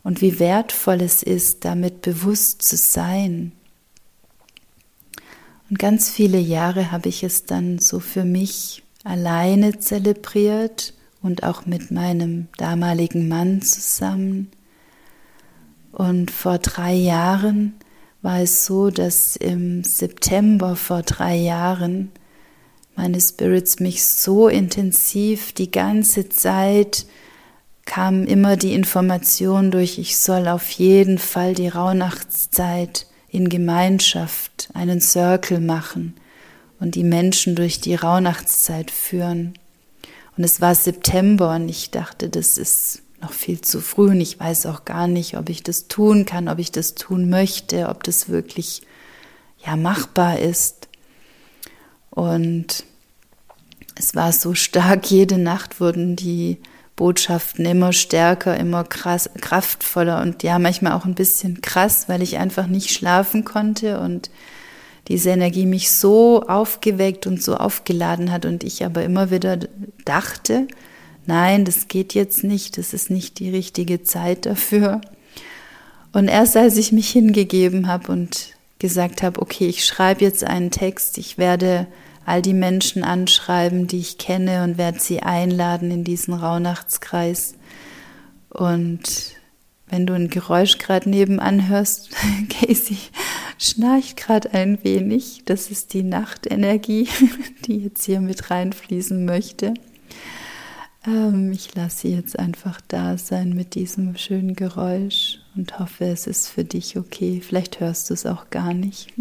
Und 0.04 0.22
wie 0.22 0.40
wertvoll 0.40 1.02
es 1.02 1.24
ist, 1.24 1.66
damit 1.66 2.02
bewusst 2.02 2.62
zu 2.62 2.78
sein. 2.78 3.52
Und 5.70 5.80
ganz 5.80 6.10
viele 6.10 6.38
Jahre 6.38 6.92
habe 6.92 7.10
ich 7.10 7.24
es 7.24 7.46
dann 7.46 7.80
so 7.80 8.00
für 8.00 8.24
mich 8.24 8.85
alleine 9.06 9.80
zelebriert 9.80 10.94
und 11.22 11.44
auch 11.44 11.66
mit 11.66 11.92
meinem 11.92 12.48
damaligen 12.58 13.30
Mann 13.30 13.62
zusammen. 13.62 14.52
Und 15.94 16.32
vor 16.32 16.58
drei 16.58 16.94
Jahren 16.94 17.76
war 18.22 18.42
es 18.42 18.66
so, 18.66 18.90
dass 18.90 19.38
im 19.38 19.84
September 19.84 20.76
vor 20.76 21.04
drei 21.04 21.36
Jahren 21.36 22.12
meine 22.96 23.22
Spirits 23.22 23.80
mich 23.80 24.06
so 24.06 24.48
intensiv 24.48 25.54
die 25.54 25.72
ganze 25.72 26.28
Zeit 26.28 27.06
kam 27.86 28.26
immer 28.26 28.58
die 28.58 28.74
Information 28.74 29.70
durch, 29.70 30.00
ich 30.00 30.18
soll 30.18 30.48
auf 30.48 30.72
jeden 30.72 31.20
Fall 31.20 31.54
die 31.54 31.68
Rauhnachtszeit 31.68 33.06
in 33.30 33.50
Gemeinschaft 33.50 34.70
einen 34.74 35.02
Circle 35.02 35.60
machen 35.60 36.16
und 36.80 36.96
die 36.96 37.04
Menschen 37.04 37.56
durch 37.56 37.80
die 37.80 37.96
Rauhnachtszeit 37.96 38.92
führen. 38.92 39.54
Und 40.38 40.44
es 40.44 40.62
war 40.62 40.76
September 40.76 41.56
und 41.56 41.70
ich 41.70 41.92
dachte, 41.92 42.30
das 42.30 42.58
ist 42.58 43.02
noch 43.22 43.32
viel 43.32 43.62
zu 43.62 43.80
früh 43.80 44.10
und 44.10 44.22
ich 44.22 44.40
weiß 44.40 44.66
auch 44.66 44.86
gar 44.86 45.08
nicht, 45.08 45.38
ob 45.38 45.50
ich 45.50 45.64
das 45.64 45.88
tun 45.88 46.26
kann, 46.26 46.50
ob 46.50 46.60
ich 46.60 46.72
das 46.72 46.96
tun 46.96 47.30
möchte, 47.30 47.90
ob 47.90 48.04
das 48.04 48.30
wirklich 48.30 48.82
ja 49.66 49.76
machbar 49.76 50.40
ist. 50.40 50.90
Und 52.10 52.84
es 53.96 54.16
war 54.16 54.32
so 54.32 54.54
stark, 54.54 55.06
jede 55.10 55.38
Nacht 55.38 55.80
wurden 55.80 56.16
die 56.16 56.60
Botschaften 56.96 57.66
immer 57.66 57.92
stärker, 57.92 58.56
immer 58.56 58.86
krass, 58.86 59.30
kraftvoller 59.42 60.22
und 60.22 60.44
ja, 60.44 60.60
manchmal 60.60 60.94
auch 60.94 61.06
ein 61.06 61.16
bisschen 61.16 61.62
krass, 61.62 62.08
weil 62.08 62.22
ich 62.22 62.38
einfach 62.38 62.68
nicht 62.68 62.92
schlafen 62.92 63.44
konnte 63.44 64.00
und 64.00 64.30
diese 65.08 65.30
Energie 65.30 65.66
mich 65.66 65.92
so 65.92 66.44
aufgeweckt 66.44 67.28
und 67.28 67.42
so 67.42 67.56
aufgeladen 67.56 68.32
hat 68.32 68.46
und 68.46 68.64
ich 68.64 68.84
aber 68.84 69.04
immer 69.04 69.32
wieder 69.32 69.60
dachte, 70.04 70.68
nein, 71.26 71.66
das 71.66 71.88
geht 71.88 72.14
jetzt 72.14 72.44
nicht, 72.44 72.78
das 72.78 72.94
ist 72.94 73.10
nicht 73.10 73.40
die 73.40 73.50
richtige 73.50 74.04
Zeit 74.04 74.46
dafür. 74.46 75.02
Und 76.12 76.28
erst 76.28 76.56
als 76.58 76.78
ich 76.78 76.92
mich 76.92 77.10
hingegeben 77.10 77.88
habe 77.88 78.12
und 78.12 78.56
gesagt 78.80 79.22
habe, 79.22 79.42
okay, 79.42 79.68
ich 79.68 79.86
schreibe 79.86 80.24
jetzt 80.24 80.44
einen 80.44 80.72
Text, 80.72 81.18
ich 81.18 81.38
werde 81.38 81.88
all 82.26 82.42
die 82.42 82.54
Menschen 82.54 83.04
anschreiben, 83.04 83.88
die 83.88 84.00
ich 84.00 84.18
kenne 84.18 84.64
und 84.64 84.78
werde 84.78 85.00
sie 85.00 85.22
einladen 85.22 85.92
in 85.92 86.04
diesen 86.04 86.34
Rauhnachtskreis. 86.34 87.56
Und 88.50 89.35
wenn 89.88 90.06
du 90.06 90.14
ein 90.14 90.30
Geräusch 90.30 90.78
gerade 90.78 91.10
nebenan 91.10 91.68
hörst, 91.68 92.12
Casey 92.50 92.98
schnarcht 93.58 94.18
gerade 94.18 94.54
ein 94.54 94.84
wenig. 94.84 95.44
Das 95.46 95.70
ist 95.72 95.94
die 95.94 96.04
Nachtenergie, 96.04 97.08
die 97.66 97.78
jetzt 97.78 98.06
hier 98.06 98.20
mit 98.20 98.50
reinfließen 98.50 99.26
möchte. 99.26 99.74
Ähm, 101.08 101.52
ich 101.52 101.74
lasse 101.76 102.00
sie 102.00 102.16
jetzt 102.16 102.38
einfach 102.38 102.82
da 102.88 103.18
sein 103.18 103.50
mit 103.50 103.76
diesem 103.76 104.18
schönen 104.18 104.56
Geräusch 104.56 105.40
und 105.56 105.80
hoffe, 105.80 106.06
es 106.06 106.28
ist 106.28 106.48
für 106.48 106.64
dich 106.64 106.98
okay. 106.98 107.42
Vielleicht 107.46 107.80
hörst 107.80 108.10
du 108.10 108.14
es 108.14 108.26
auch 108.26 108.50
gar 108.50 108.74
nicht. 108.74 109.14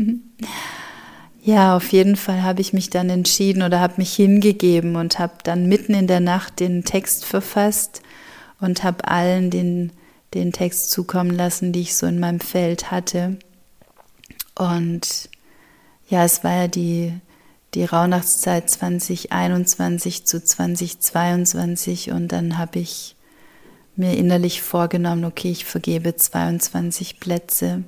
Ja, 1.46 1.77
auf 1.77 1.92
jeden 1.92 2.16
Fall 2.16 2.42
habe 2.42 2.62
ich 2.62 2.72
mich 2.72 2.88
dann 2.88 3.11
entschieden 3.11 3.62
oder 3.62 3.79
habe 3.79 3.96
mich 3.98 4.14
hingegeben 4.14 4.96
und 4.96 5.18
habe 5.18 5.35
dann 5.42 5.66
mitten 5.66 5.92
in 5.92 6.07
der 6.07 6.20
Nacht 6.20 6.59
den 6.59 6.85
Text 6.85 7.27
verfasst 7.27 8.00
und 8.61 8.83
habe 8.83 9.07
allen 9.07 9.50
den, 9.50 9.92
den 10.35 10.53
Text 10.53 10.90
zukommen 10.90 11.31
lassen, 11.31 11.73
die 11.73 11.81
ich 11.81 11.94
so 11.94 12.07
in 12.07 12.20
meinem 12.20 12.40
Feld 12.40 12.90
hatte. 12.90 13.38
Und 14.55 15.29
ja, 16.09 16.25
es 16.25 16.44
war 16.44 16.53
ja 16.53 16.68
die, 16.68 17.12
die 17.75 17.85
Rauhnachtszeit 17.85 18.70
2021 18.70 20.27
zu 20.27 20.44
2022 20.44 22.11
und 22.11 22.29
dann 22.29 22.59
habe 22.59 22.79
ich 22.79 23.16
mir 23.97 24.16
innerlich 24.16 24.62
vorgenommen, 24.62 25.25
okay, 25.25 25.51
ich 25.51 25.64
vergebe 25.64 26.14
22 26.14 27.20
Plätze 27.20 27.85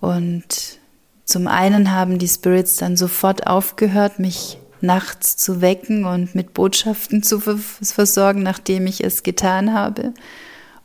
und 0.00 0.78
zum 1.24 1.48
einen 1.48 1.90
haben 1.90 2.18
die 2.18 2.28
Spirits 2.28 2.76
dann 2.76 2.96
sofort 2.96 3.46
aufgehört, 3.46 4.18
mich 4.18 4.58
nachts 4.80 5.36
zu 5.36 5.60
wecken 5.60 6.04
und 6.04 6.34
mit 6.34 6.54
Botschaften 6.54 7.22
zu 7.22 7.40
versorgen, 7.40 8.42
nachdem 8.42 8.86
ich 8.86 9.02
es 9.02 9.22
getan 9.22 9.72
habe. 9.72 10.14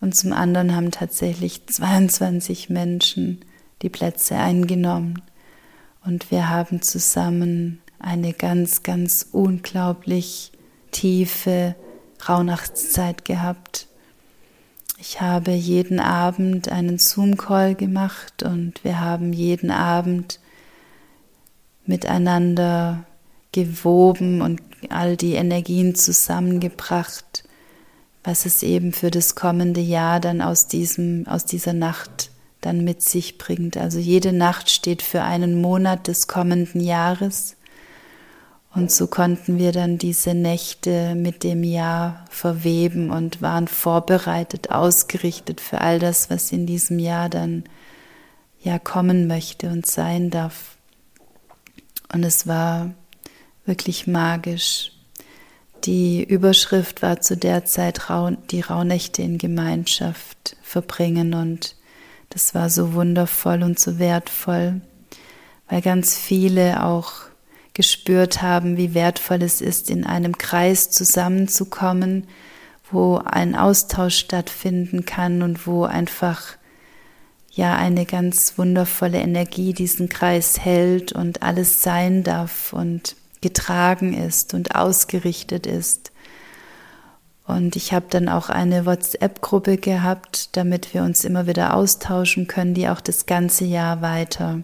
Und 0.01 0.15
zum 0.15 0.33
anderen 0.33 0.75
haben 0.75 0.91
tatsächlich 0.91 1.65
22 1.67 2.69
Menschen 2.69 3.45
die 3.81 3.89
Plätze 3.89 4.35
eingenommen. 4.35 5.21
Und 6.03 6.31
wir 6.31 6.49
haben 6.49 6.81
zusammen 6.81 7.79
eine 7.99 8.33
ganz, 8.33 8.83
ganz 8.83 9.27
unglaublich 9.31 10.51
tiefe 10.91 11.75
Rauhnachtszeit 12.27 13.25
gehabt. 13.25 13.87
Ich 14.97 15.21
habe 15.21 15.51
jeden 15.51 15.99
Abend 15.99 16.69
einen 16.69 16.97
Zoom-Call 16.97 17.75
gemacht 17.75 18.43
und 18.43 18.83
wir 18.83 18.99
haben 18.99 19.33
jeden 19.33 19.71
Abend 19.71 20.39
miteinander 21.85 23.05
gewoben 23.51 24.41
und 24.41 24.61
all 24.89 25.17
die 25.17 25.33
Energien 25.33 25.95
zusammengebracht, 25.95 27.43
was 28.23 28.45
es 28.45 28.63
eben 28.63 28.93
für 28.93 29.11
das 29.11 29.35
kommende 29.35 29.81
Jahr 29.81 30.19
dann 30.19 30.41
aus 30.41 30.67
diesem, 30.67 31.27
aus 31.27 31.45
dieser 31.45 31.73
Nacht 31.73 32.29
dann 32.61 32.83
mit 32.83 33.01
sich 33.01 33.37
bringt. 33.37 33.77
Also 33.77 33.99
jede 33.99 34.33
Nacht 34.33 34.69
steht 34.69 35.01
für 35.01 35.23
einen 35.23 35.59
Monat 35.59 36.07
des 36.07 36.27
kommenden 36.27 36.81
Jahres 36.81 37.55
und 38.73 38.89
so 38.89 39.07
konnten 39.07 39.57
wir 39.57 39.73
dann 39.73 39.97
diese 39.97 40.33
Nächte 40.33 41.13
mit 41.15 41.43
dem 41.43 41.63
Jahr 41.63 42.23
verweben 42.29 43.11
und 43.11 43.41
waren 43.41 43.67
vorbereitet, 43.67 44.71
ausgerichtet 44.71 45.59
für 45.59 45.81
all 45.81 45.99
das, 45.99 46.29
was 46.29 46.53
in 46.53 46.65
diesem 46.65 46.97
Jahr 46.97 47.27
dann 47.27 47.65
ja 48.61 48.79
kommen 48.79 49.27
möchte 49.27 49.69
und 49.69 49.85
sein 49.85 50.29
darf. 50.29 50.77
Und 52.13 52.23
es 52.23 52.47
war 52.47 52.93
wirklich 53.65 54.07
magisch. 54.07 54.93
Die 55.83 56.23
Überschrift 56.23 57.01
war 57.01 57.21
zu 57.21 57.35
der 57.35 57.65
Zeit 57.65 58.01
die 58.51 58.61
Rauhnächte 58.61 59.23
in 59.23 59.39
Gemeinschaft 59.39 60.55
verbringen 60.61 61.33
und 61.33 61.75
das 62.29 62.53
war 62.53 62.69
so 62.69 62.93
wundervoll 62.93 63.63
und 63.63 63.79
so 63.79 63.97
wertvoll, 63.97 64.81
weil 65.67 65.81
ganz 65.81 66.15
viele 66.15 66.85
auch 66.85 67.13
gespürt 67.73 68.41
haben, 68.41 68.77
wie 68.77 68.93
wertvoll 68.93 69.41
es 69.41 69.59
ist, 69.59 69.89
in 69.89 70.05
einem 70.05 70.37
Kreis 70.37 70.91
zusammenzukommen, 70.91 72.27
wo 72.91 73.17
ein 73.17 73.55
Austausch 73.55 74.17
stattfinden 74.17 75.05
kann 75.05 75.41
und 75.41 75.65
wo 75.65 75.85
einfach 75.85 76.41
ja 77.53 77.75
eine 77.75 78.05
ganz 78.05 78.57
wundervolle 78.57 79.19
Energie 79.19 79.73
diesen 79.73 80.09
Kreis 80.09 80.59
hält 80.59 81.11
und 81.11 81.41
alles 81.41 81.81
sein 81.81 82.23
darf 82.23 82.71
und 82.71 83.15
getragen 83.41 84.13
ist 84.13 84.53
und 84.53 84.75
ausgerichtet 84.75 85.65
ist. 85.65 86.11
Und 87.45 87.75
ich 87.75 87.91
habe 87.91 88.05
dann 88.09 88.29
auch 88.29 88.49
eine 88.49 88.85
WhatsApp-Gruppe 88.85 89.77
gehabt, 89.77 90.55
damit 90.55 90.93
wir 90.93 91.03
uns 91.03 91.25
immer 91.25 91.47
wieder 91.47 91.75
austauschen 91.75 92.47
können, 92.47 92.73
die 92.73 92.87
auch 92.87 93.01
das 93.01 93.25
ganze 93.25 93.65
Jahr 93.65 94.01
weiter 94.01 94.63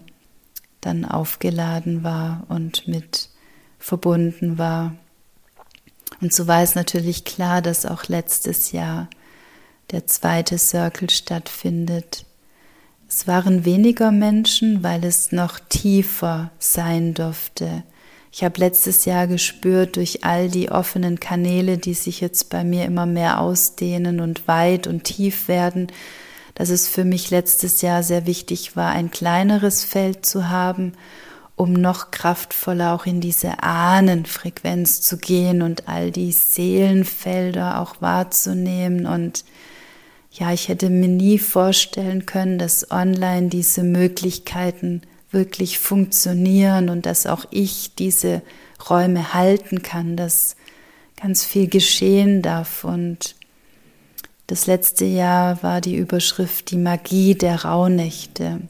dann 0.80 1.04
aufgeladen 1.04 2.04
war 2.04 2.44
und 2.48 2.86
mit 2.88 3.28
verbunden 3.78 4.58
war. 4.58 4.94
Und 6.20 6.32
so 6.32 6.46
war 6.46 6.62
es 6.62 6.74
natürlich 6.74 7.24
klar, 7.24 7.62
dass 7.62 7.84
auch 7.84 8.04
letztes 8.04 8.72
Jahr 8.72 9.08
der 9.90 10.06
zweite 10.06 10.58
Circle 10.58 11.10
stattfindet. 11.10 12.24
Es 13.08 13.26
waren 13.26 13.64
weniger 13.64 14.12
Menschen, 14.12 14.82
weil 14.82 15.04
es 15.04 15.32
noch 15.32 15.58
tiefer 15.58 16.50
sein 16.58 17.14
durfte. 17.14 17.82
Ich 18.30 18.44
habe 18.44 18.60
letztes 18.60 19.04
Jahr 19.04 19.26
gespürt 19.26 19.96
durch 19.96 20.24
all 20.24 20.48
die 20.48 20.70
offenen 20.70 21.18
Kanäle, 21.18 21.78
die 21.78 21.94
sich 21.94 22.20
jetzt 22.20 22.50
bei 22.50 22.62
mir 22.62 22.84
immer 22.84 23.06
mehr 23.06 23.40
ausdehnen 23.40 24.20
und 24.20 24.46
weit 24.46 24.86
und 24.86 25.04
tief 25.04 25.48
werden, 25.48 25.88
dass 26.54 26.70
es 26.70 26.88
für 26.88 27.04
mich 27.04 27.30
letztes 27.30 27.82
Jahr 27.82 28.02
sehr 28.02 28.26
wichtig 28.26 28.76
war, 28.76 28.90
ein 28.90 29.10
kleineres 29.10 29.84
Feld 29.84 30.26
zu 30.26 30.48
haben, 30.50 30.92
um 31.56 31.72
noch 31.72 32.10
kraftvoller 32.10 32.94
auch 32.94 33.06
in 33.06 33.20
diese 33.20 33.62
Ahnenfrequenz 33.62 35.00
zu 35.00 35.18
gehen 35.18 35.62
und 35.62 35.88
all 35.88 36.10
die 36.10 36.32
Seelenfelder 36.32 37.80
auch 37.80 38.00
wahrzunehmen. 38.00 39.06
Und 39.06 39.44
ja, 40.32 40.52
ich 40.52 40.68
hätte 40.68 40.90
mir 40.90 41.08
nie 41.08 41.38
vorstellen 41.38 42.26
können, 42.26 42.58
dass 42.58 42.90
online 42.90 43.48
diese 43.48 43.82
Möglichkeiten 43.82 45.02
wirklich 45.30 45.78
funktionieren 45.78 46.88
und 46.88 47.06
dass 47.06 47.26
auch 47.26 47.44
ich 47.50 47.94
diese 47.94 48.42
Räume 48.88 49.34
halten 49.34 49.82
kann, 49.82 50.16
dass 50.16 50.56
ganz 51.20 51.44
viel 51.44 51.68
geschehen 51.68 52.42
darf. 52.42 52.84
Und 52.84 53.34
das 54.46 54.66
letzte 54.66 55.04
Jahr 55.04 55.62
war 55.62 55.80
die 55.80 55.96
Überschrift 55.96 56.70
Die 56.70 56.76
Magie 56.76 57.34
der 57.34 57.64
Rauhnächte. 57.64 58.60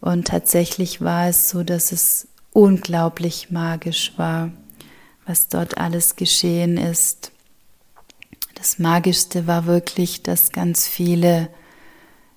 Und 0.00 0.28
tatsächlich 0.28 1.00
war 1.00 1.28
es 1.28 1.50
so, 1.50 1.62
dass 1.62 1.92
es 1.92 2.28
unglaublich 2.52 3.50
magisch 3.50 4.12
war, 4.16 4.50
was 5.26 5.48
dort 5.48 5.78
alles 5.78 6.16
geschehen 6.16 6.76
ist. 6.76 7.32
Das 8.54 8.78
Magischste 8.78 9.46
war 9.46 9.66
wirklich, 9.66 10.22
dass 10.22 10.52
ganz 10.52 10.86
viele 10.86 11.48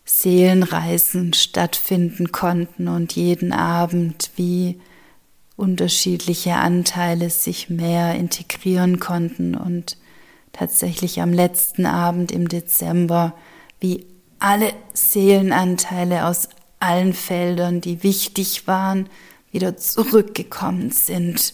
Seelenreisen 0.05 1.33
stattfinden 1.33 2.31
konnten 2.31 2.87
und 2.87 3.15
jeden 3.15 3.53
Abend 3.53 4.31
wie 4.35 4.79
unterschiedliche 5.55 6.55
Anteile 6.55 7.29
sich 7.29 7.69
mehr 7.69 8.15
integrieren 8.15 8.99
konnten 8.99 9.55
und 9.55 9.97
tatsächlich 10.51 11.21
am 11.21 11.31
letzten 11.31 11.85
Abend 11.85 12.31
im 12.31 12.49
Dezember 12.49 13.33
wie 13.79 14.05
alle 14.39 14.73
Seelenanteile 14.93 16.25
aus 16.25 16.49
allen 16.79 17.13
Feldern, 17.13 17.79
die 17.79 18.03
wichtig 18.03 18.67
waren, 18.67 19.09
wieder 19.51 19.77
zurückgekommen 19.77 20.91
sind. 20.91 21.53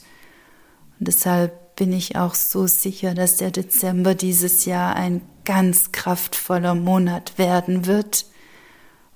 Und 0.98 1.08
deshalb 1.08 1.76
bin 1.76 1.94
ich 1.94 2.16
auch 2.16 2.34
so 2.34 2.66
sicher, 2.66 3.14
dass 3.14 3.38
der 3.38 3.52
Dezember 3.52 4.16
dieses 4.16 4.66
Jahr 4.66 4.96
ein 4.96 5.22
ganz 5.46 5.92
kraftvoller 5.92 6.74
Monat 6.74 7.38
werden 7.38 7.86
wird 7.86 8.26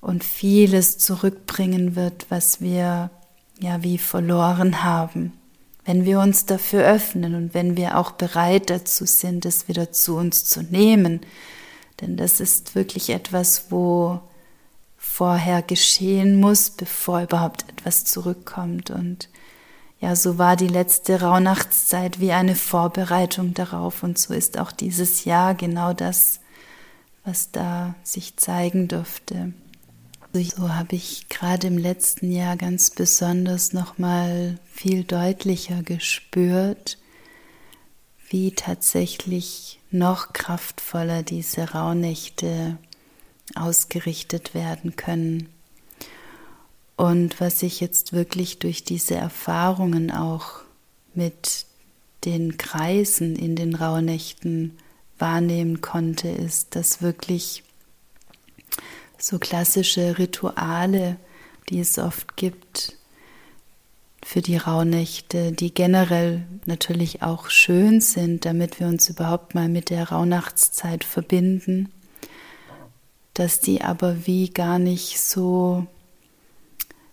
und 0.04 0.26
vieles 0.26 0.98
zurückbringen 0.98 1.96
wird, 1.96 2.26
was 2.28 2.60
wir 2.60 3.10
ja 3.60 3.84
wie 3.84 3.98
verloren 3.98 4.84
haben. 4.84 5.32
Wenn 5.86 6.04
wir 6.04 6.20
uns 6.20 6.46
dafür 6.46 6.84
öffnen 6.84 7.36
und 7.36 7.54
wenn 7.54 7.78
wir 7.78 7.98
auch 7.98 8.12
bereit 8.12 8.70
dazu 8.70 9.06
sind, 9.06 9.46
es 9.46 9.70
wieder 9.70 9.94
zu 9.94 10.18
uns 10.18 10.44
zu 10.44 10.62
nehmen, 10.62 11.22
denn 12.02 12.18
das 12.18 12.42
ist 12.42 12.76
wirklich 12.76 13.12
etwas, 13.12 13.68
wo 13.70 14.20
vorher 14.98 15.62
geschehen 15.62 16.40
muss, 16.40 16.70
bevor 16.70 17.22
überhaupt 17.22 17.66
etwas 17.70 18.04
zurückkommt. 18.04 18.90
Und 18.90 19.30
ja, 20.02 20.18
so 20.18 20.38
war 20.38 20.58
die 20.58 20.68
letzte 20.68 21.22
Rauhnachtszeit 21.22 22.20
wie 22.20 22.34
eine 22.34 22.56
Vorbereitung 22.56 23.54
darauf. 23.54 24.04
Und 24.04 24.18
so 24.18 24.34
ist 24.34 24.60
auch 24.60 24.74
dieses 24.74 25.24
Jahr 25.24 25.56
genau 25.56 25.94
das, 25.94 26.42
was 27.24 27.52
da 27.52 27.96
sich 28.04 28.36
zeigen 28.36 28.90
dürfte. 28.90 29.54
So 30.36 30.74
habe 30.74 30.96
ich 30.96 31.30
gerade 31.30 31.68
im 31.68 31.78
letzten 31.78 32.32
Jahr 32.32 32.58
ganz 32.58 32.90
besonders 32.90 33.72
noch 33.72 34.00
mal 34.00 34.58
viel 34.66 35.04
deutlicher 35.04 35.84
gespürt, 35.84 36.98
wie 38.30 38.52
tatsächlich 38.52 39.80
noch 39.92 40.34
kraftvoller 40.34 41.22
diese 41.22 41.74
Rauhnächte 41.74 42.80
ausgerichtet 43.54 44.56
werden 44.56 44.96
können. 44.96 45.50
Und 46.96 47.40
was 47.40 47.62
ich 47.62 47.80
jetzt 47.80 48.12
wirklich 48.12 48.58
durch 48.58 48.84
diese 48.84 49.14
Erfahrungen 49.14 50.10
auch 50.10 50.62
mit 51.14 51.68
den 52.26 52.58
Kreisen 52.58 53.36
in 53.36 53.56
den 53.56 53.76
Rauhnächten 53.76 54.80
wahrnehmen 55.20 55.82
konnte, 55.82 56.30
ist, 56.30 56.76
dass 56.76 57.04
wirklich 57.04 57.64
so 59.24 59.40
klassische 59.40 60.18
Rituale, 60.18 61.16
die 61.70 61.80
es 61.80 61.98
oft 61.98 62.36
gibt 62.36 62.98
für 64.22 64.42
die 64.42 64.58
Rauhnächte, 64.58 65.54
die 65.54 65.74
generell 65.74 66.46
natürlich 66.66 67.22
auch 67.22 67.50
schön 67.50 68.02
sind, 68.02 68.44
damit 68.44 68.82
wir 68.82 68.88
uns 68.88 69.08
überhaupt 69.08 69.56
mal 69.56 69.70
mit 69.70 69.90
der 69.90 70.10
Rauhnachtszeit 70.10 71.06
verbinden, 71.06 71.90
dass 73.34 73.62
die 73.62 73.82
aber 73.82 74.28
wie 74.28 74.50
gar 74.50 74.78
nicht 74.78 75.22
so, 75.22 75.88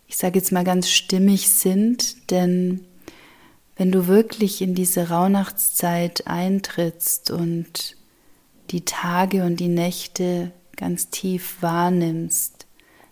ich 0.08 0.16
sage 0.16 0.40
jetzt 0.40 0.50
mal 0.50 0.64
ganz 0.64 0.90
stimmig 0.90 1.48
sind, 1.48 2.30
denn 2.32 2.80
wenn 3.76 3.92
du 3.92 4.08
wirklich 4.08 4.60
in 4.62 4.74
diese 4.74 5.10
Rauhnachtszeit 5.10 6.26
eintrittst 6.26 7.30
und 7.30 7.96
die 8.72 8.84
Tage 8.84 9.44
und 9.44 9.60
die 9.60 9.68
Nächte 9.68 10.50
ganz 10.80 11.10
tief 11.10 11.58
wahrnimmst, 11.60 12.66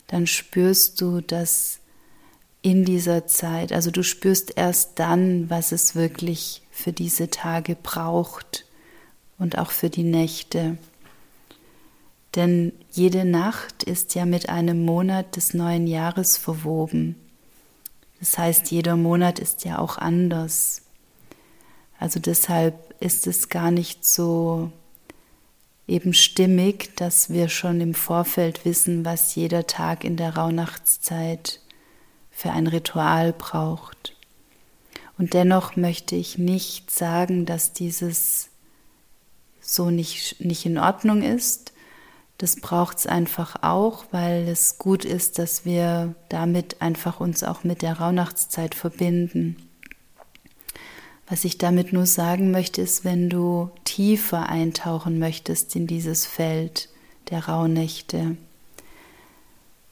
dann 0.08 0.26
spürst 0.26 1.00
du, 1.00 1.20
dass 1.20 1.78
in 2.62 2.84
dieser 2.84 3.26
Zeit, 3.26 3.72
also 3.72 3.90
du 3.90 4.02
spürst 4.02 4.56
erst 4.56 4.98
dann, 4.98 5.48
was 5.48 5.70
es 5.70 5.94
wirklich 5.94 6.62
für 6.72 6.92
diese 6.92 7.30
Tage 7.30 7.76
braucht 7.76 8.64
und 9.38 9.58
auch 9.58 9.70
für 9.70 9.90
die 9.90 10.02
Nächte. 10.02 10.78
Denn 12.34 12.72
jede 12.90 13.24
Nacht 13.24 13.82
ist 13.84 14.14
ja 14.14 14.24
mit 14.24 14.48
einem 14.48 14.84
Monat 14.84 15.36
des 15.36 15.54
neuen 15.54 15.86
Jahres 15.86 16.36
verwoben. 16.36 17.16
Das 18.18 18.36
heißt, 18.36 18.70
jeder 18.70 18.96
Monat 18.96 19.38
ist 19.38 19.64
ja 19.64 19.78
auch 19.78 19.98
anders. 19.98 20.82
Also 21.98 22.18
deshalb 22.18 22.94
ist 23.00 23.26
es 23.26 23.48
gar 23.48 23.70
nicht 23.70 24.04
so 24.04 24.72
eben 25.88 26.12
stimmig, 26.12 26.94
dass 26.96 27.30
wir 27.30 27.48
schon 27.48 27.80
im 27.80 27.94
Vorfeld 27.94 28.64
wissen, 28.64 29.04
was 29.04 29.34
jeder 29.34 29.66
Tag 29.66 30.04
in 30.04 30.16
der 30.16 30.36
Rauhnachtszeit 30.36 31.60
für 32.30 32.50
ein 32.50 32.66
Ritual 32.66 33.32
braucht. 33.32 34.14
Und 35.16 35.34
dennoch 35.34 35.74
möchte 35.74 36.14
ich 36.14 36.38
nicht 36.38 36.90
sagen, 36.90 37.46
dass 37.46 37.72
dieses 37.72 38.50
so 39.60 39.90
nicht, 39.90 40.40
nicht 40.40 40.64
in 40.64 40.78
Ordnung 40.78 41.22
ist. 41.22 41.72
Das 42.38 42.56
braucht 42.56 42.98
es 42.98 43.06
einfach 43.06 43.62
auch, 43.62 44.04
weil 44.12 44.46
es 44.48 44.78
gut 44.78 45.04
ist, 45.04 45.38
dass 45.38 45.64
wir 45.64 46.14
damit 46.28 46.80
einfach 46.80 47.18
uns 47.18 47.42
auch 47.42 47.64
mit 47.64 47.82
der 47.82 47.98
Rauhnachtszeit 47.98 48.74
verbinden. 48.74 49.67
Was 51.28 51.44
ich 51.44 51.58
damit 51.58 51.92
nur 51.92 52.06
sagen 52.06 52.50
möchte, 52.50 52.80
ist, 52.80 53.04
wenn 53.04 53.28
du 53.28 53.70
tiefer 53.84 54.48
eintauchen 54.48 55.18
möchtest 55.18 55.76
in 55.76 55.86
dieses 55.86 56.24
Feld 56.24 56.88
der 57.30 57.48
Rauhnächte, 57.48 58.36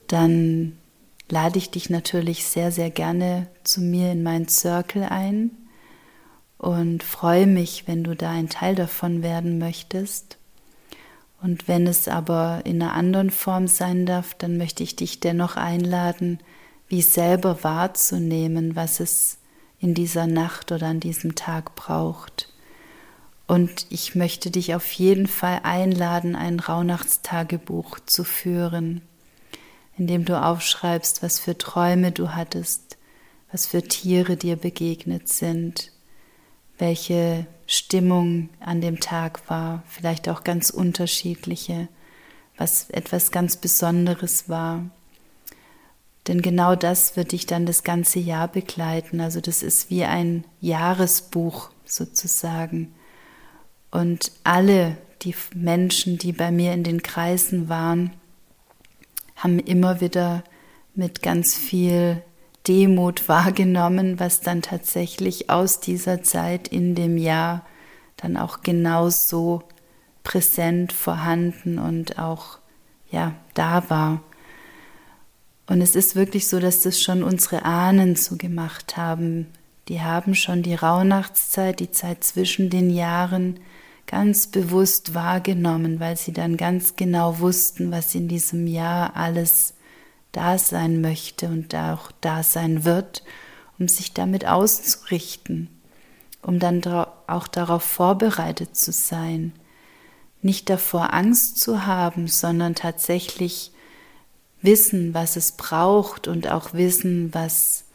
dann 0.07 0.79
lade 1.29 1.59
ich 1.59 1.71
dich 1.71 1.91
natürlich 1.91 2.47
sehr, 2.47 2.73
sehr 2.73 2.91
gerne 2.91 3.49
zu 3.65 3.81
mir 3.83 4.13
in 4.13 4.23
meinen 4.23 4.49
Circle 4.49 5.05
ein 5.05 5.51
und 6.57 7.03
freue 7.03 7.47
mich, 7.47 7.87
wenn 7.87 8.03
du 8.03 8.17
da 8.17 8.31
ein 8.31 8.49
Teil 8.49 8.75
davon 8.75 9.23
werden 9.23 9.59
möchtest. 9.59 10.39
Und 11.43 11.69
wenn 11.69 11.87
es 11.87 12.09
aber 12.09 12.63
in 12.65 12.81
einer 12.81 12.95
anderen 12.95 13.31
Form 13.31 13.69
sein 13.69 14.07
darf, 14.07 14.33
dann 14.35 14.57
möchte 14.57 14.83
ich 14.83 14.97
dich 14.97 15.21
dennoch 15.21 15.57
einladen, 15.57 16.39
wie 16.89 17.03
selber 17.03 17.63
wahrzunehmen, 17.63 18.75
was 18.75 19.01
es 19.01 19.39
in 19.81 19.95
dieser 19.95 20.27
Nacht 20.27 20.73
oder 20.73 20.87
an 20.87 21.01
diesem 21.01 21.35
Tag 21.35 21.75
braucht. 21.75 22.49
Und 23.47 23.87
ich 23.91 24.15
möchte 24.15 24.51
dich 24.51 24.75
auf 24.75 24.91
jeden 24.93 25.27
Fall 25.27 25.61
einladen, 25.63 26.35
ein 26.35 26.59
Rauhnachtstagebuch 26.59 28.01
zu 28.07 28.25
führen, 28.25 29.03
in 29.97 30.07
dem 30.07 30.25
du 30.25 30.41
aufschreibst, 30.41 31.23
was 31.23 31.39
für 31.39 31.57
Träume 31.57 32.11
du 32.11 32.35
hattest, 32.35 32.99
was 33.53 33.67
für 33.67 33.83
Tiere 33.83 34.37
dir 34.37 34.57
begegnet 34.57 35.29
sind, 35.29 35.93
welche 36.79 37.47
Stimmung 37.67 38.49
an 38.61 38.81
dem 38.81 39.01
Tag 39.01 39.49
war, 39.49 39.83
vielleicht 39.89 40.29
auch 40.29 40.45
ganz 40.45 40.71
unterschiedliche, 40.71 41.89
was 42.57 42.91
etwas 42.91 43.31
ganz 43.31 43.57
Besonderes 43.57 44.49
war. 44.49 44.85
Denn 46.29 46.43
genau 46.43 46.75
das 46.75 47.17
wird 47.17 47.33
dich 47.33 47.47
dann 47.47 47.67
das 47.67 47.85
ganze 47.85 48.19
Jahr 48.19 48.49
begleiten. 48.49 49.21
Also 49.21 49.41
das 49.41 49.63
ist 49.63 49.91
wie 49.91 50.05
ein 50.05 50.45
Jahresbuch 50.61 51.71
sozusagen. 51.85 52.95
Und 53.91 54.33
alle 54.45 54.97
die 55.23 55.35
Menschen, 55.55 56.19
die 56.19 56.33
bei 56.33 56.51
mir 56.51 56.73
in 56.73 56.83
den 56.83 57.03
Kreisen 57.03 57.69
waren, 57.69 58.13
haben 59.37 59.59
immer 59.59 60.01
wieder 60.01 60.43
mit 60.95 61.23
ganz 61.23 61.55
viel 61.55 62.23
Demut 62.67 63.29
wahrgenommen, 63.29 64.19
was 64.19 64.41
dann 64.41 64.63
tatsächlich 64.63 65.51
aus 65.51 65.81
dieser 65.81 66.23
Zeit 66.23 66.69
in 66.69 66.95
dem 66.95 67.17
Jahr 67.19 67.65
dann 68.17 68.37
auch 68.37 68.63
genauso 68.63 69.63
präsent, 70.25 70.93
vorhanden 70.93 71.79
und 71.79 72.19
auch 72.19 72.59
ja 73.11 73.35
da 73.55 73.89
war. 73.89 74.23
Und 75.67 75.81
es 75.81 75.97
ist 75.97 76.15
wirklich 76.15 76.47
so, 76.49 76.61
dass 76.61 76.83
das 76.83 77.01
schon 77.01 77.23
unsere 77.23 77.65
Ahnen 77.65 78.17
so 78.17 78.37
gemacht 78.37 78.97
haben. 78.97 79.47
Die 79.89 80.01
haben 80.01 80.35
schon 80.35 80.63
die 80.63 80.75
Rauhnachtszeit, 80.75 81.81
die 81.81 81.91
Zeit 81.91 82.25
zwischen 82.25 82.71
den 82.71 82.91
Jahren, 82.91 83.61
ganz 84.07 84.47
bewusst 84.47 85.15
wahrgenommen, 85.15 85.99
weil 85.99 86.17
sie 86.17 86.33
dann 86.33 86.57
ganz 86.57 86.95
genau 86.97 87.41
wussten, 87.41 87.91
was 87.91 88.15
in 88.15 88.29
diesem 88.29 88.67
Jahr 88.67 89.17
alles 89.17 89.75
da 90.33 90.59
sein 90.59 91.01
möchte 91.01 91.49
und 91.49 91.75
auch 91.75 92.13
da 92.21 92.43
sein 92.43 92.85
wird, 92.85 93.25
um 93.79 93.89
sich 93.89 94.15
damit 94.15 94.47
auszurichten, 94.47 95.69
um 96.43 96.59
dann 96.59 96.83
auch 97.27 97.49
darauf 97.49 97.83
vorbereitet 97.83 98.77
zu 98.77 98.93
sein, 98.93 99.53
nicht 100.43 100.71
davor 100.71 101.13
Angst 101.13 101.61
zu 101.61 101.87
haben, 101.87 102.29
sondern 102.29 102.75
tatsächlich 102.75 103.73
wissen, 104.63 105.15
was 105.15 105.37
es 105.37 105.53
braucht 105.53 106.29
und 106.29 106.49
auch 106.49 106.73
wissen, 106.73 107.33
was 107.33 107.87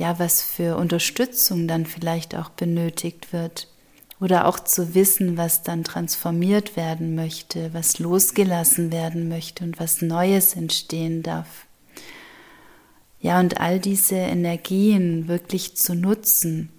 ja, 0.00 0.18
was 0.18 0.40
für 0.40 0.76
Unterstützung 0.78 1.68
dann 1.68 1.84
vielleicht 1.84 2.34
auch 2.34 2.48
benötigt 2.48 3.34
wird 3.34 3.68
oder 4.18 4.46
auch 4.46 4.58
zu 4.58 4.94
wissen, 4.94 5.36
was 5.36 5.62
dann 5.62 5.84
transformiert 5.84 6.74
werden 6.74 7.14
möchte, 7.14 7.74
was 7.74 7.98
losgelassen 7.98 8.92
werden 8.92 9.28
möchte 9.28 9.62
und 9.62 9.78
was 9.78 10.00
Neues 10.00 10.54
entstehen 10.54 11.22
darf. 11.22 11.66
Ja, 13.20 13.40
und 13.40 13.60
all 13.60 13.78
diese 13.78 14.16
Energien 14.16 15.28
wirklich 15.28 15.76
zu 15.76 15.94
nutzen. 15.94 16.70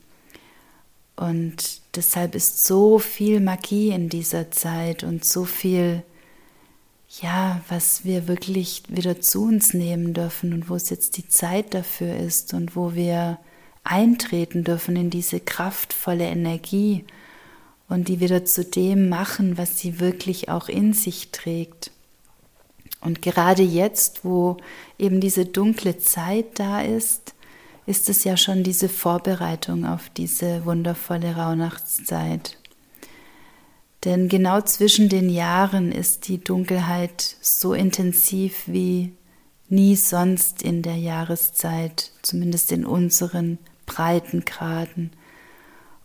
Und 1.15 1.81
deshalb 1.95 2.33
ist 2.33 2.65
so 2.65 2.97
viel 2.97 3.39
Magie 3.39 3.89
in 3.89 4.09
dieser 4.09 4.49
Zeit 4.49 5.03
und 5.03 5.25
so 5.25 5.45
viel, 5.45 6.01
ja, 7.19 7.59
was 7.67 8.05
wir 8.05 8.27
wirklich 8.27 8.83
wieder 8.87 9.19
zu 9.19 9.43
uns 9.43 9.73
nehmen 9.73 10.13
dürfen 10.13 10.53
und 10.53 10.69
wo 10.69 10.75
es 10.75 10.89
jetzt 10.89 11.17
die 11.17 11.27
Zeit 11.27 11.73
dafür 11.73 12.15
ist 12.15 12.53
und 12.53 12.75
wo 12.75 12.93
wir 12.93 13.37
eintreten 13.83 14.63
dürfen 14.63 14.95
in 14.95 15.09
diese 15.09 15.39
kraftvolle 15.39 16.25
Energie 16.25 17.03
und 17.89 18.07
die 18.07 18.21
wieder 18.21 18.45
zu 18.45 18.63
dem 18.63 19.09
machen, 19.09 19.57
was 19.57 19.79
sie 19.79 19.99
wirklich 19.99 20.47
auch 20.47 20.69
in 20.69 20.93
sich 20.93 21.31
trägt. 21.31 21.91
Und 23.01 23.21
gerade 23.21 23.63
jetzt, 23.63 24.23
wo 24.23 24.57
eben 24.97 25.19
diese 25.19 25.45
dunkle 25.45 25.97
Zeit 25.97 26.59
da 26.59 26.81
ist, 26.81 27.33
ist 27.87 28.09
es 28.09 28.23
ja 28.23 28.37
schon 28.37 28.63
diese 28.63 28.87
Vorbereitung 28.87 29.85
auf 29.85 30.09
diese 30.09 30.63
wundervolle 30.65 31.35
Rauhnachtszeit. 31.35 32.57
Denn 34.03 34.29
genau 34.29 34.61
zwischen 34.61 35.09
den 35.09 35.29
Jahren 35.29 35.91
ist 35.91 36.27
die 36.27 36.43
Dunkelheit 36.43 37.35
so 37.41 37.73
intensiv 37.73 38.63
wie 38.65 39.13
nie 39.69 39.95
sonst 39.95 40.63
in 40.63 40.81
der 40.81 40.97
Jahreszeit, 40.97 42.11
zumindest 42.23 42.71
in 42.71 42.85
unseren 42.85 43.59
Breitengraden. 43.85 45.11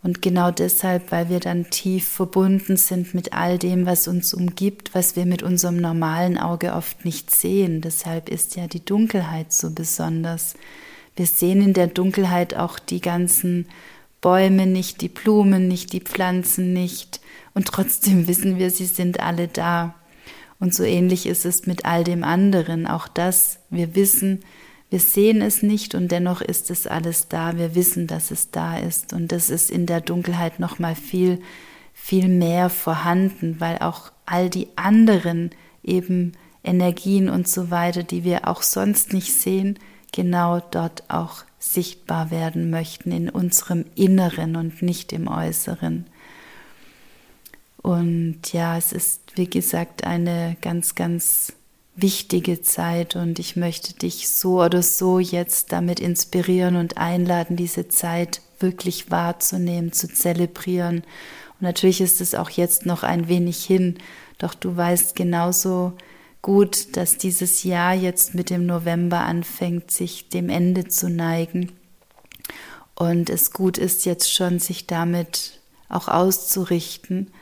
Und 0.02 0.22
genau 0.22 0.52
deshalb, 0.52 1.10
weil 1.10 1.30
wir 1.30 1.40
dann 1.40 1.70
tief 1.70 2.06
verbunden 2.06 2.76
sind 2.76 3.12
mit 3.12 3.32
all 3.32 3.58
dem, 3.58 3.86
was 3.86 4.06
uns 4.06 4.34
umgibt, 4.34 4.94
was 4.94 5.16
wir 5.16 5.26
mit 5.26 5.42
unserem 5.42 5.78
normalen 5.78 6.38
Auge 6.38 6.74
oft 6.74 7.04
nicht 7.04 7.34
sehen. 7.34 7.80
Deshalb 7.80 8.28
ist 8.28 8.54
ja 8.54 8.68
die 8.68 8.84
Dunkelheit 8.84 9.52
so 9.52 9.70
besonders. 9.70 10.54
Wir 11.16 11.26
sehen 11.26 11.60
in 11.60 11.72
der 11.72 11.88
Dunkelheit 11.88 12.54
auch 12.54 12.78
die 12.78 13.00
ganzen 13.00 13.66
Bäume 14.26 14.66
nicht, 14.66 15.02
die 15.02 15.08
Blumen 15.08 15.68
nicht, 15.68 15.92
die 15.92 16.00
Pflanzen 16.00 16.72
nicht. 16.72 17.20
Und 17.54 17.68
trotzdem 17.68 18.26
wissen 18.26 18.58
wir, 18.58 18.72
sie 18.72 18.86
sind 18.86 19.20
alle 19.20 19.46
da. 19.46 19.94
Und 20.58 20.74
so 20.74 20.82
ähnlich 20.82 21.26
ist 21.26 21.46
es 21.46 21.68
mit 21.68 21.84
all 21.84 22.02
dem 22.02 22.24
anderen. 22.24 22.88
Auch 22.88 23.06
das, 23.06 23.60
wir 23.70 23.94
wissen, 23.94 24.40
wir 24.90 24.98
sehen 24.98 25.42
es 25.42 25.62
nicht 25.62 25.94
und 25.94 26.10
dennoch 26.10 26.40
ist 26.40 26.72
es 26.72 26.88
alles 26.88 27.28
da. 27.28 27.56
Wir 27.56 27.76
wissen, 27.76 28.08
dass 28.08 28.32
es 28.32 28.50
da 28.50 28.76
ist 28.76 29.12
und 29.12 29.30
das 29.30 29.48
ist 29.48 29.70
in 29.70 29.86
der 29.86 30.00
Dunkelheit 30.00 30.58
noch 30.58 30.80
mal 30.80 30.96
viel 30.96 31.38
viel 31.94 32.26
mehr 32.26 32.68
vorhanden, 32.68 33.60
weil 33.60 33.78
auch 33.78 34.10
all 34.26 34.50
die 34.50 34.68
anderen 34.74 35.50
eben 35.84 36.32
Energien 36.64 37.30
und 37.30 37.46
so 37.46 37.70
weiter, 37.70 38.02
die 38.02 38.24
wir 38.24 38.48
auch 38.48 38.62
sonst 38.62 39.12
nicht 39.12 39.32
sehen, 39.32 39.78
genau 40.12 40.60
dort 40.72 41.04
auch 41.08 41.44
sichtbar 41.72 42.30
werden 42.30 42.70
möchten 42.70 43.12
in 43.12 43.28
unserem 43.28 43.84
Inneren 43.94 44.56
und 44.56 44.82
nicht 44.82 45.12
im 45.12 45.28
Äußeren. 45.28 46.06
Und 47.82 48.52
ja, 48.52 48.76
es 48.76 48.92
ist, 48.92 49.20
wie 49.36 49.48
gesagt, 49.48 50.04
eine 50.04 50.56
ganz, 50.60 50.94
ganz 50.94 51.52
wichtige 51.94 52.60
Zeit 52.60 53.16
und 53.16 53.38
ich 53.38 53.56
möchte 53.56 53.94
dich 53.94 54.28
so 54.28 54.62
oder 54.62 54.82
so 54.82 55.18
jetzt 55.18 55.72
damit 55.72 55.98
inspirieren 55.98 56.76
und 56.76 56.98
einladen, 56.98 57.56
diese 57.56 57.88
Zeit 57.88 58.42
wirklich 58.58 59.10
wahrzunehmen, 59.10 59.92
zu 59.92 60.08
zelebrieren. 60.08 60.98
Und 60.98 61.62
natürlich 61.62 62.00
ist 62.00 62.20
es 62.20 62.34
auch 62.34 62.50
jetzt 62.50 62.86
noch 62.86 63.02
ein 63.02 63.28
wenig 63.28 63.64
hin, 63.64 63.98
doch 64.38 64.54
du 64.54 64.76
weißt 64.76 65.16
genauso 65.16 65.94
gut, 66.46 66.96
dass 66.96 67.18
dieses 67.18 67.64
Jahr 67.64 67.92
jetzt 67.92 68.36
mit 68.36 68.50
dem 68.50 68.66
November 68.66 69.22
anfängt, 69.22 69.90
sich 69.90 70.28
dem 70.28 70.48
Ende 70.48 70.86
zu 70.86 71.10
neigen. 71.10 71.72
Und 72.94 73.30
es 73.30 73.50
gut 73.50 73.78
ist 73.78 74.06
jetzt 74.06 74.32
schon, 74.32 74.60
sich 74.60 74.86
damit 74.86 75.58
auch 75.88 76.06
auszurichten 76.06 77.32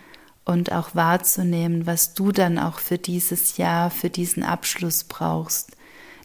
und 0.46 0.72
auch 0.72 0.94
wahrzunehmen, 0.94 1.86
was 1.86 2.14
du 2.14 2.32
dann 2.32 2.58
auch 2.58 2.78
für 2.78 2.96
dieses 2.96 3.58
Jahr, 3.58 3.90
für 3.90 4.08
diesen 4.08 4.42
Abschluss 4.42 5.04
brauchst. 5.04 5.72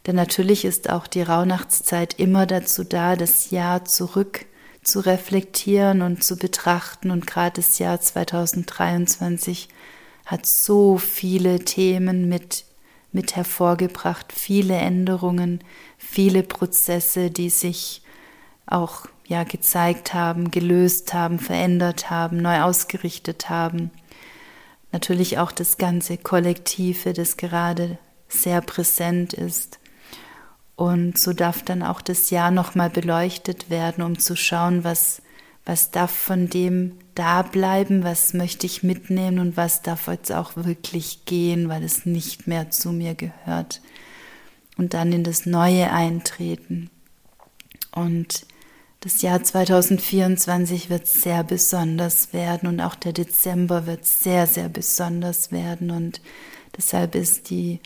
Denn 0.08 0.16
natürlich 0.16 0.64
ist 0.64 0.90
auch 0.90 1.08
die 1.08 1.24
Rauhnachtszeit 1.24 2.14
immer 2.14 2.46
dazu 2.46 2.86
da, 2.86 3.18
das 3.18 3.52
Jahr 3.52 3.84
zurück 3.84 4.46
zu 4.86 5.02
reflektieren 5.02 6.02
und 6.02 6.24
zu 6.24 6.38
betrachten. 6.38 7.12
Und 7.12 7.28
gerade 7.28 7.58
das 7.58 7.78
Jahr 7.78 8.00
2023 8.00 9.68
hat 10.26 10.46
so 10.46 10.98
viele 10.98 11.66
Themen 11.66 12.30
mit, 12.30 12.64
mit 13.12 13.36
hervorgebracht, 13.36 14.32
viele 14.32 14.76
Änderungen, 14.76 15.62
viele 15.98 16.44
Prozesse, 16.44 17.32
die 17.32 17.50
sich 17.50 18.02
auch 18.66 19.08
ja 19.28 19.44
gezeigt 19.44 20.14
haben, 20.14 20.52
gelöst 20.52 21.14
haben, 21.14 21.40
verändert 21.40 22.10
haben, 22.10 22.38
neu 22.38 22.62
ausgerichtet 22.62 23.50
haben 23.50 23.92
natürlich 24.92 25.38
auch 25.38 25.52
das 25.52 25.78
ganze 25.78 26.18
Kollektive, 26.18 27.14
das 27.14 27.38
gerade 27.38 27.98
sehr 28.28 28.62
präsent 28.62 29.34
ist. 29.34 29.80
Und 30.76 31.18
so 31.18 31.34
darf 31.34 31.64
dann 31.64 31.84
auch 31.84 32.02
das 32.02 32.30
Jahr 32.30 32.52
nochmal 32.52 32.90
beleuchtet 32.90 33.70
werden, 33.70 34.04
um 34.04 34.18
zu 34.18 34.36
schauen, 34.36 34.84
was, 34.84 35.22
was 35.70 35.92
darf 35.92 36.10
von 36.10 36.50
dem 36.50 36.94
da 37.14 37.44
bleiben, 37.44 38.04
was 38.04 38.34
möchte 38.34 38.66
ich 38.66 38.82
mitnehmen 38.82 39.38
und 39.38 39.56
was 39.56 39.84
darf 39.84 40.08
jetzt 40.08 40.32
auch 40.32 40.56
wirklich 40.56 41.26
gehen, 41.26 41.70
weil 41.70 41.84
es 41.84 42.08
nicht 42.08 42.48
mehr 42.48 42.72
zu 42.72 42.92
mir 42.92 43.14
gehört. 43.14 43.80
Und 44.78 44.96
dann 44.96 45.12
in 45.12 45.24
das 45.24 45.46
Neue 45.46 45.92
eintreten. 45.92 46.90
Und 47.92 48.48
das 49.02 49.22
Jahr 49.22 49.44
2024 49.44 50.90
wird 50.90 51.06
sehr 51.06 51.44
besonders 51.44 52.34
werden 52.34 52.68
und 52.68 52.82
auch 52.82 52.96
der 52.96 53.14
Dezember 53.14 53.86
wird 53.86 54.08
sehr, 54.08 54.48
sehr 54.48 54.70
besonders 54.70 55.52
werden 55.52 55.92
und 55.92 56.20
deshalb 56.78 57.14
ist 57.14 57.52
die 57.52 57.80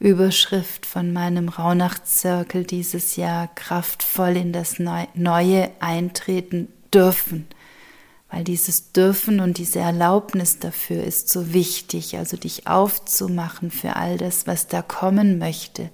Überschrift 0.00 0.86
von 0.86 1.12
meinem 1.12 1.48
Rauhnachtszirkel 1.48 2.64
dieses 2.64 3.14
Jahr 3.14 3.46
kraftvoll 3.54 4.36
in 4.36 4.52
das 4.52 4.80
Neue 4.80 5.70
eintreten 5.80 6.68
dürfen, 6.90 7.46
weil 8.30 8.44
dieses 8.44 8.92
Dürfen 8.92 9.40
und 9.40 9.58
diese 9.58 9.78
Erlaubnis 9.78 10.58
dafür 10.58 11.02
ist 11.02 11.30
so 11.30 11.52
wichtig, 11.52 12.16
also 12.18 12.36
dich 12.36 12.66
aufzumachen 12.66 13.70
für 13.70 13.96
all 13.96 14.18
das, 14.18 14.46
was 14.46 14.66
da 14.66 14.82
kommen 14.82 15.38
möchte, 15.38 15.90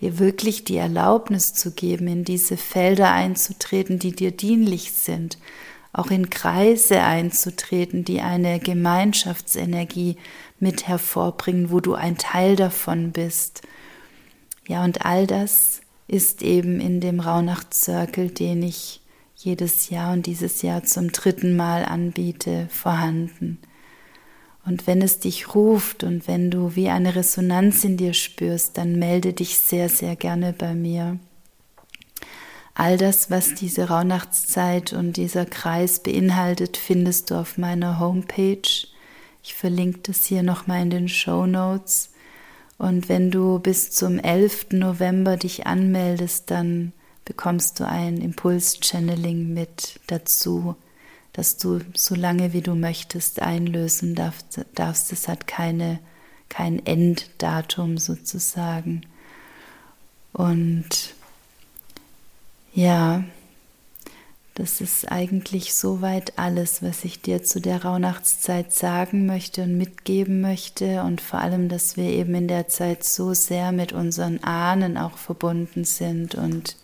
dir 0.00 0.18
wirklich 0.18 0.64
die 0.64 0.76
Erlaubnis 0.76 1.54
zu 1.54 1.72
geben, 1.72 2.06
in 2.06 2.24
diese 2.24 2.56
Felder 2.56 3.10
einzutreten, 3.10 3.98
die 3.98 4.12
dir 4.12 4.30
dienlich 4.30 4.92
sind, 4.92 5.38
auch 5.92 6.10
in 6.10 6.30
Kreise 6.30 7.02
einzutreten, 7.02 8.04
die 8.04 8.20
eine 8.20 8.58
Gemeinschaftsenergie 8.58 10.16
mit 10.58 10.88
hervorbringen, 10.88 11.70
wo 11.70 11.80
du 11.80 11.94
ein 11.94 12.18
Teil 12.18 12.56
davon 12.56 13.12
bist. 13.12 13.62
Ja, 14.66 14.82
und 14.84 15.04
all 15.04 15.26
das 15.26 15.80
ist 16.08 16.42
eben 16.42 16.80
in 16.80 17.00
dem 17.00 17.20
Rauhnacht-Circle, 17.20 18.30
den 18.30 18.62
ich 18.62 19.00
jedes 19.44 19.90
Jahr 19.90 20.12
und 20.12 20.26
dieses 20.26 20.62
Jahr 20.62 20.84
zum 20.84 21.12
dritten 21.12 21.56
Mal 21.56 21.84
anbiete, 21.84 22.68
vorhanden. 22.70 23.58
Und 24.64 24.86
wenn 24.86 25.02
es 25.02 25.18
dich 25.18 25.54
ruft 25.54 26.04
und 26.04 26.26
wenn 26.26 26.50
du 26.50 26.74
wie 26.74 26.88
eine 26.88 27.14
Resonanz 27.14 27.84
in 27.84 27.98
dir 27.98 28.14
spürst, 28.14 28.78
dann 28.78 28.98
melde 28.98 29.34
dich 29.34 29.58
sehr, 29.58 29.88
sehr 29.88 30.16
gerne 30.16 30.54
bei 30.54 30.74
mir. 30.74 31.18
All 32.74 32.96
das, 32.96 33.30
was 33.30 33.54
diese 33.54 33.88
Rauhnachtszeit 33.88 34.94
und 34.94 35.16
dieser 35.16 35.44
Kreis 35.44 36.02
beinhaltet, 36.02 36.76
findest 36.76 37.30
du 37.30 37.36
auf 37.36 37.58
meiner 37.58 38.00
Homepage. 38.00 38.68
Ich 39.42 39.54
verlinke 39.54 40.00
das 40.02 40.24
hier 40.24 40.42
nochmal 40.42 40.82
in 40.82 40.90
den 40.90 41.08
Show 41.08 41.46
Notes. 41.46 42.10
Und 42.78 43.08
wenn 43.08 43.30
du 43.30 43.60
bis 43.60 43.92
zum 43.92 44.18
11. 44.18 44.68
November 44.72 45.36
dich 45.36 45.66
anmeldest, 45.66 46.50
dann 46.50 46.92
bekommst 47.24 47.80
du 47.80 47.86
ein 47.86 48.18
Impuls-Channeling 48.18 49.52
mit 49.52 50.00
dazu, 50.06 50.76
dass 51.32 51.56
du 51.56 51.80
so 51.94 52.14
lange 52.14 52.52
wie 52.52 52.60
du 52.60 52.74
möchtest 52.74 53.42
einlösen 53.42 54.14
darfst. 54.14 54.64
darfst. 54.74 55.12
Es 55.12 55.28
hat 55.28 55.46
keine, 55.46 55.98
kein 56.48 56.84
Enddatum 56.84 57.98
sozusagen. 57.98 59.02
Und 60.32 61.14
ja, 62.72 63.24
das 64.54 64.80
ist 64.80 65.10
eigentlich 65.10 65.74
soweit 65.74 66.38
alles, 66.38 66.80
was 66.80 67.04
ich 67.04 67.20
dir 67.20 67.42
zu 67.42 67.60
der 67.60 67.84
Rauhnachtszeit 67.84 68.72
sagen 68.72 69.26
möchte 69.26 69.64
und 69.64 69.76
mitgeben 69.76 70.40
möchte 70.40 71.02
und 71.02 71.20
vor 71.20 71.40
allem, 71.40 71.68
dass 71.68 71.96
wir 71.96 72.04
eben 72.04 72.36
in 72.36 72.46
der 72.46 72.68
Zeit 72.68 73.02
so 73.02 73.34
sehr 73.34 73.72
mit 73.72 73.92
unseren 73.92 74.44
Ahnen 74.44 74.96
auch 74.96 75.18
verbunden 75.18 75.84
sind 75.84 76.36
und 76.36 76.76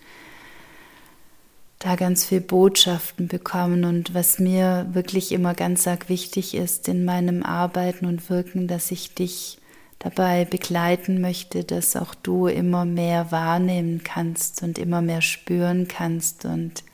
da 1.81 1.97
ganz 1.97 2.27
viel 2.27 2.43
Botschaften 2.43 3.27
bekommen. 3.27 3.85
Und 3.85 4.15
was 4.15 4.39
mir 4.39 4.87
wirklich 4.93 5.33
immer 5.33 5.55
ganz 5.55 5.89
arg 5.89 6.09
wichtig 6.09 6.55
ist 6.55 6.87
in 6.87 7.05
meinem 7.05 7.43
Arbeiten 7.43 8.07
und 8.07 8.31
Wirken, 8.31 8.69
dass 8.69 8.93
ich 8.93 9.15
dich 9.15 9.59
dabei 9.99 10.45
begleiten 10.45 11.21
möchte, 11.21 11.65
dass 11.65 11.97
auch 11.97 12.15
du 12.15 12.47
immer 12.47 12.85
mehr 12.85 13.33
wahrnehmen 13.33 14.03
kannst 14.05 14.63
und 14.63 14.79
immer 14.79 15.03
mehr 15.03 15.23
spüren 15.23 15.89
kannst 15.89 16.45
und 16.45 16.85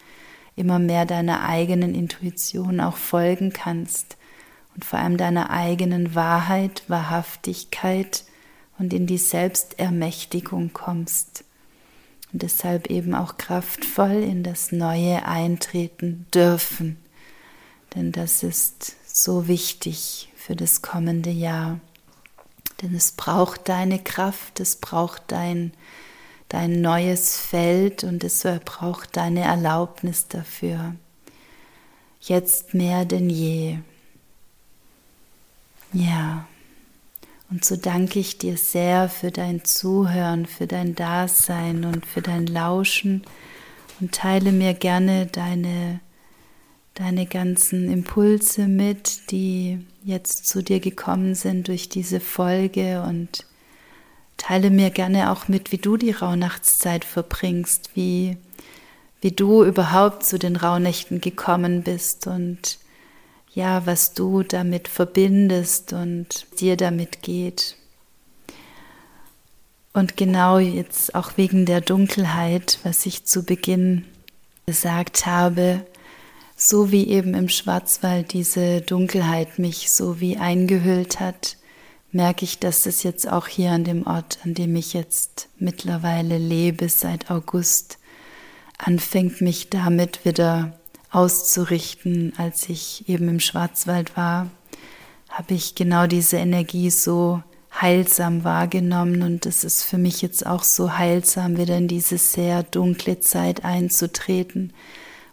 immer 0.54 0.78
mehr 0.78 1.04
deiner 1.04 1.46
eigenen 1.46 1.94
Intuition 1.94 2.80
auch 2.80 2.96
folgen 2.96 3.52
kannst. 3.52 4.16
Und 4.74 4.84
vor 4.84 5.00
allem 5.00 5.16
deiner 5.16 5.50
eigenen 5.50 6.14
Wahrheit, 6.14 6.84
Wahrhaftigkeit 6.86 8.24
und 8.78 8.92
in 8.92 9.06
die 9.06 9.18
Selbstermächtigung 9.18 10.72
kommst 10.72 11.45
und 12.36 12.42
deshalb 12.42 12.88
eben 12.88 13.14
auch 13.14 13.38
kraftvoll 13.38 14.22
in 14.22 14.42
das 14.42 14.70
Neue 14.70 15.24
eintreten 15.24 16.26
dürfen. 16.34 16.98
Denn 17.94 18.12
das 18.12 18.42
ist 18.42 18.94
so 19.06 19.48
wichtig 19.48 20.30
für 20.36 20.54
das 20.54 20.82
kommende 20.82 21.30
Jahr. 21.30 21.80
Denn 22.82 22.94
es 22.94 23.12
braucht 23.12 23.70
deine 23.70 23.98
Kraft, 23.98 24.60
es 24.60 24.76
braucht 24.76 25.22
dein, 25.28 25.72
dein 26.50 26.82
neues 26.82 27.38
Feld 27.38 28.04
und 28.04 28.22
es 28.22 28.46
braucht 28.66 29.16
deine 29.16 29.40
Erlaubnis 29.40 30.28
dafür. 30.28 30.94
Jetzt 32.20 32.74
mehr 32.74 33.06
denn 33.06 33.30
je. 33.30 33.78
Ja. 35.94 36.46
Und 37.50 37.64
so 37.64 37.76
danke 37.76 38.18
ich 38.18 38.38
dir 38.38 38.56
sehr 38.56 39.08
für 39.08 39.30
dein 39.30 39.64
Zuhören, 39.64 40.46
für 40.46 40.66
dein 40.66 40.94
Dasein 40.94 41.84
und 41.84 42.04
für 42.04 42.22
dein 42.22 42.46
Lauschen. 42.46 43.22
Und 44.00 44.12
teile 44.12 44.52
mir 44.52 44.74
gerne 44.74 45.26
deine 45.26 46.00
deine 46.96 47.26
ganzen 47.26 47.92
Impulse 47.92 48.66
mit, 48.66 49.30
die 49.30 49.78
jetzt 50.02 50.48
zu 50.48 50.62
dir 50.62 50.80
gekommen 50.80 51.34
sind 51.34 51.68
durch 51.68 51.88
diese 51.88 52.20
Folge. 52.20 53.02
Und 53.02 53.46
teile 54.36 54.70
mir 54.70 54.90
gerne 54.90 55.30
auch 55.30 55.46
mit, 55.48 55.72
wie 55.72 55.78
du 55.78 55.96
die 55.96 56.10
Rauhnachtszeit 56.10 57.04
verbringst, 57.04 57.90
wie, 57.94 58.38
wie 59.20 59.30
du 59.30 59.62
überhaupt 59.62 60.24
zu 60.24 60.38
den 60.38 60.56
Rauhnächten 60.56 61.20
gekommen 61.20 61.82
bist. 61.82 62.26
Und 62.26 62.78
ja, 63.56 63.86
was 63.86 64.12
du 64.12 64.42
damit 64.42 64.86
verbindest 64.86 65.94
und 65.94 66.46
dir 66.60 66.76
damit 66.76 67.22
geht. 67.22 67.76
Und 69.94 70.18
genau 70.18 70.58
jetzt 70.58 71.14
auch 71.14 71.38
wegen 71.38 71.64
der 71.64 71.80
Dunkelheit, 71.80 72.78
was 72.82 73.06
ich 73.06 73.24
zu 73.24 73.44
Beginn 73.44 74.04
gesagt 74.66 75.24
habe, 75.24 75.86
so 76.54 76.92
wie 76.92 77.08
eben 77.08 77.32
im 77.32 77.48
Schwarzwald 77.48 78.34
diese 78.34 78.82
Dunkelheit 78.82 79.58
mich 79.58 79.90
so 79.90 80.20
wie 80.20 80.36
eingehüllt 80.36 81.18
hat, 81.18 81.56
merke 82.12 82.44
ich, 82.44 82.58
dass 82.58 82.84
es 82.84 83.02
jetzt 83.04 83.26
auch 83.26 83.46
hier 83.46 83.70
an 83.70 83.84
dem 83.84 84.06
Ort, 84.06 84.38
an 84.44 84.52
dem 84.52 84.76
ich 84.76 84.92
jetzt 84.92 85.48
mittlerweile 85.58 86.36
lebe, 86.36 86.90
seit 86.90 87.30
August, 87.30 87.96
anfängt 88.76 89.40
mich 89.40 89.70
damit 89.70 90.26
wieder 90.26 90.78
auszurichten. 91.16 92.32
Als 92.36 92.68
ich 92.68 93.08
eben 93.08 93.28
im 93.28 93.40
Schwarzwald 93.40 94.16
war, 94.16 94.48
habe 95.28 95.54
ich 95.54 95.74
genau 95.74 96.06
diese 96.06 96.36
Energie 96.36 96.90
so 96.90 97.42
heilsam 97.80 98.44
wahrgenommen 98.44 99.22
und 99.22 99.46
es 99.46 99.64
ist 99.64 99.82
für 99.82 99.98
mich 99.98 100.22
jetzt 100.22 100.46
auch 100.46 100.62
so 100.62 100.96
heilsam, 100.96 101.58
wieder 101.58 101.76
in 101.76 101.88
diese 101.88 102.18
sehr 102.18 102.62
dunkle 102.62 103.20
Zeit 103.20 103.64
einzutreten 103.64 104.72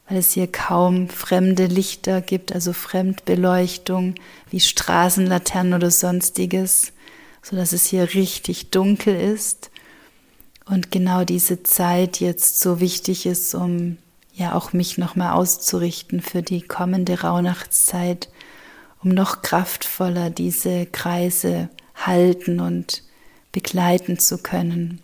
weil 0.07 0.17
es 0.17 0.33
hier 0.33 0.47
kaum 0.47 1.09
fremde 1.09 1.65
Lichter 1.65 2.21
gibt, 2.21 2.53
also 2.53 2.73
Fremdbeleuchtung 2.73 4.15
wie 4.49 4.59
Straßenlaternen 4.59 5.73
oder 5.73 5.91
sonstiges, 5.91 6.93
so 7.41 7.55
dass 7.55 7.73
es 7.73 7.85
hier 7.85 8.13
richtig 8.13 8.69
dunkel 8.71 9.15
ist 9.15 9.71
und 10.65 10.91
genau 10.91 11.23
diese 11.23 11.63
Zeit 11.63 12.19
jetzt 12.19 12.59
so 12.59 12.79
wichtig 12.79 13.25
ist, 13.25 13.55
um 13.55 13.97
ja 14.33 14.55
auch 14.55 14.73
mich 14.73 14.97
nochmal 14.97 15.33
auszurichten 15.33 16.21
für 16.21 16.41
die 16.41 16.61
kommende 16.61 17.21
Rauhnachtszeit, 17.21 18.29
um 19.03 19.09
noch 19.09 19.41
kraftvoller 19.41 20.29
diese 20.29 20.85
Kreise 20.87 21.69
halten 21.95 22.59
und 22.59 23.03
begleiten 23.51 24.17
zu 24.17 24.39
können. 24.39 25.01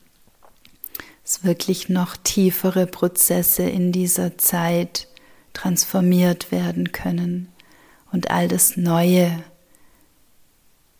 Dass 1.23 1.43
wirklich 1.43 1.89
noch 1.89 2.17
tiefere 2.17 2.87
Prozesse 2.87 3.63
in 3.63 3.91
dieser 3.91 4.37
Zeit 4.37 5.07
transformiert 5.53 6.51
werden 6.51 6.91
können 6.91 7.49
und 8.11 8.31
all 8.31 8.47
das 8.47 8.77
Neue 8.77 9.43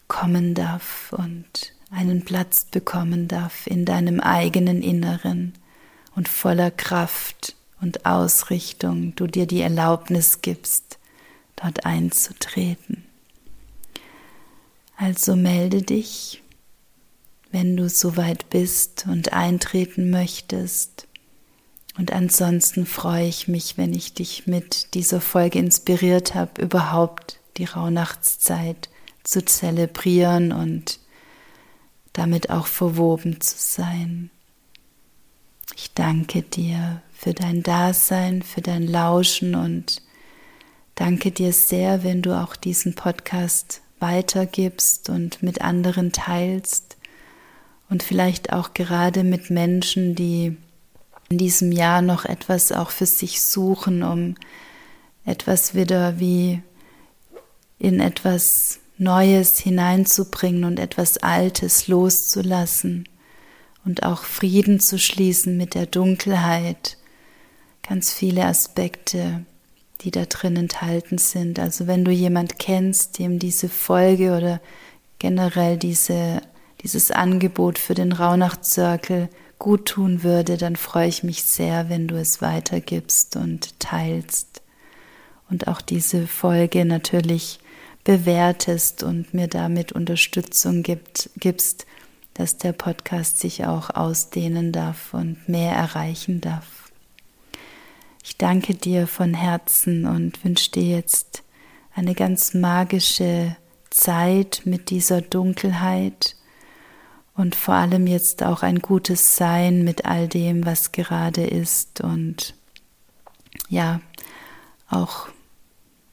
kommen 0.08 0.54
darf 0.54 1.13
und 1.18 1.74
einen 1.89 2.24
Platz 2.24 2.65
bekommen 2.65 3.28
darf 3.28 3.65
in 3.65 3.86
deinem 3.86 4.20
eigenen 4.20 4.84
Inneren 4.84 5.54
und 6.15 6.28
voller 6.28 6.70
Kraft 6.70 7.56
und 7.82 8.06
Ausrichtung 8.06 9.15
du 9.15 9.28
dir 9.28 9.46
die 9.46 9.62
Erlaubnis 9.62 10.42
gibst, 10.42 11.00
dort 11.56 11.86
einzutreten. 11.86 13.06
Also 14.98 15.36
melde 15.36 15.82
dich 15.82 16.42
wenn 17.52 17.76
du 17.76 17.89
soweit 17.89 18.50
bist 18.50 19.06
und 19.08 19.34
eintreten 19.34 20.10
möchtest. 20.10 21.08
Und 21.98 22.13
ansonsten 22.13 22.86
freue 22.86 23.28
ich 23.28 23.48
mich, 23.48 23.78
wenn 23.78 23.94
ich 23.94 24.13
dich 24.13 24.48
mit 24.48 24.94
dieser 24.94 25.20
Folge 25.20 25.60
inspiriert 25.60 26.36
habe, 26.36 26.62
überhaupt 26.62 27.39
die 27.58 27.65
Rauhnachtszeit 27.65 28.89
zu 29.24 29.44
zelebrieren 29.44 30.52
und 30.52 31.00
damit 32.13 32.50
auch 32.50 32.68
verwoben 32.68 33.42
zu 33.42 33.56
sein. 33.58 34.30
Ich 35.76 35.94
danke 35.94 36.42
dir 36.42 37.02
für 37.20 37.34
dein 37.34 37.63
Dasein, 37.63 38.44
für 38.44 38.62
dein 38.62 38.84
Lauschen 38.88 39.54
und 39.54 40.02
danke 40.96 41.32
dir 41.32 41.52
sehr, 41.52 42.02
wenn 42.06 42.22
du 42.22 42.32
auch 42.32 42.56
diesen 42.56 42.96
Podcast 42.96 43.82
weitergibst 44.00 45.10
und 45.10 45.44
mit 45.44 45.60
anderen 45.60 46.13
teilst 46.13 46.96
und 47.90 48.04
vielleicht 48.04 48.54
auch 48.54 48.74
gerade 48.74 49.26
mit 49.26 49.50
Menschen, 49.50 50.15
die 50.15 50.56
in 51.28 51.38
diesem 51.38 51.74
Jahr 51.74 52.02
noch 52.02 52.24
etwas 52.24 52.72
auch 52.72 52.90
für 52.90 53.06
sich 53.06 53.42
suchen, 53.42 54.02
um 54.02 54.36
etwas 55.26 55.76
wieder 55.76 56.22
wie 56.22 56.62
in 57.80 58.00
etwas 58.00 58.80
Neues 58.98 59.60
hineinzubringen 59.60 60.63
und 60.63 60.80
etwas 60.80 61.17
Altes 61.17 61.90
loszulassen 61.90 63.10
und 63.84 64.04
auch 64.04 64.24
Frieden 64.24 64.80
zu 64.80 64.98
schließen 64.98 65.58
mit 65.58 65.76
der 65.76 65.86
Dunkelheit. 65.86 66.96
Ganz 67.90 68.13
viele 68.13 68.46
Aspekte, 68.46 69.44
die 70.02 70.12
da 70.12 70.25
drin 70.25 70.56
enthalten 70.56 71.17
sind. 71.17 71.60
Also 71.60 71.87
wenn 71.87 72.06
du 72.06 72.12
jemand 72.12 72.60
kennst, 72.60 73.19
dem 73.19 73.40
diese 73.40 73.67
Folge 73.67 74.37
oder 74.37 74.62
generell 75.17 75.75
diese 75.77 76.42
dieses 76.81 77.12
Angebot 77.12 77.77
für 77.77 77.94
den 77.94 78.12
Rauhnacht-Circle 78.12 79.29
gut 79.58 79.87
tun 79.87 80.23
würde, 80.23 80.58
dann 80.58 80.75
freue 80.75 81.10
ich 81.10 81.23
mich 81.23 81.44
sehr, 81.44 81.90
wenn 81.90 82.08
du 82.08 82.15
es 82.15 82.42
weitergibst 82.42 83.35
und 83.35 83.77
teilst. 83.79 84.62
Und 85.50 85.67
auch 85.67 85.81
diese 85.81 86.27
Folge 86.27 86.85
natürlich 86.85 87.60
bewertest 88.04 89.04
und 89.04 89.33
mir 89.33 89.48
damit 89.48 89.92
Unterstützung 89.92 90.83
gibt, 90.83 91.29
gibst, 91.37 91.85
dass 92.33 92.58
der 92.58 92.71
Podcast 92.71 93.40
sich 93.40 93.65
auch 93.65 93.90
ausdehnen 93.90 94.71
darf 94.71 95.13
und 95.13 95.50
mehr 95.50 95.73
erreichen 95.73 96.40
darf. 96.40 96.79
Ich 98.30 98.38
danke 98.38 98.75
dir 98.75 99.08
von 99.08 99.34
Herzen 99.34 100.06
und 100.06 100.46
wünsche 100.46 100.69
dir 100.69 100.84
jetzt 100.84 101.42
eine 101.96 102.13
ganz 102.13 102.54
magische 102.54 103.56
Zeit 103.90 104.62
mit 104.65 104.92
dieser 104.92 105.21
Dunkelheit 105.21 106.36
und 107.34 107.56
vor 107.56 107.73
allem 107.73 108.06
jetzt 108.06 108.44
auch 108.44 108.62
ein 108.62 108.82
gutes 108.82 109.36
Sein 109.36 109.84
mit 109.84 110.06
all 110.06 110.27
dem, 110.27 110.63
was 110.63 110.92
gerade 110.92 111.44
ist 111.44 112.02
und 112.02 112.54
ja, 113.67 114.00
auch 114.92 115.27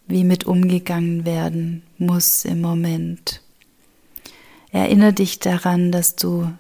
wie 0.07 0.25
mit 0.25 0.45
umgegangen 0.45 1.27
werden 1.27 1.83
muss 1.99 2.47
im 2.47 2.63
Moment. 2.63 3.43
Erinnere 4.71 5.13
dich 5.13 5.39
daran, 5.39 5.93
dass 5.93 6.17
du 6.17 6.51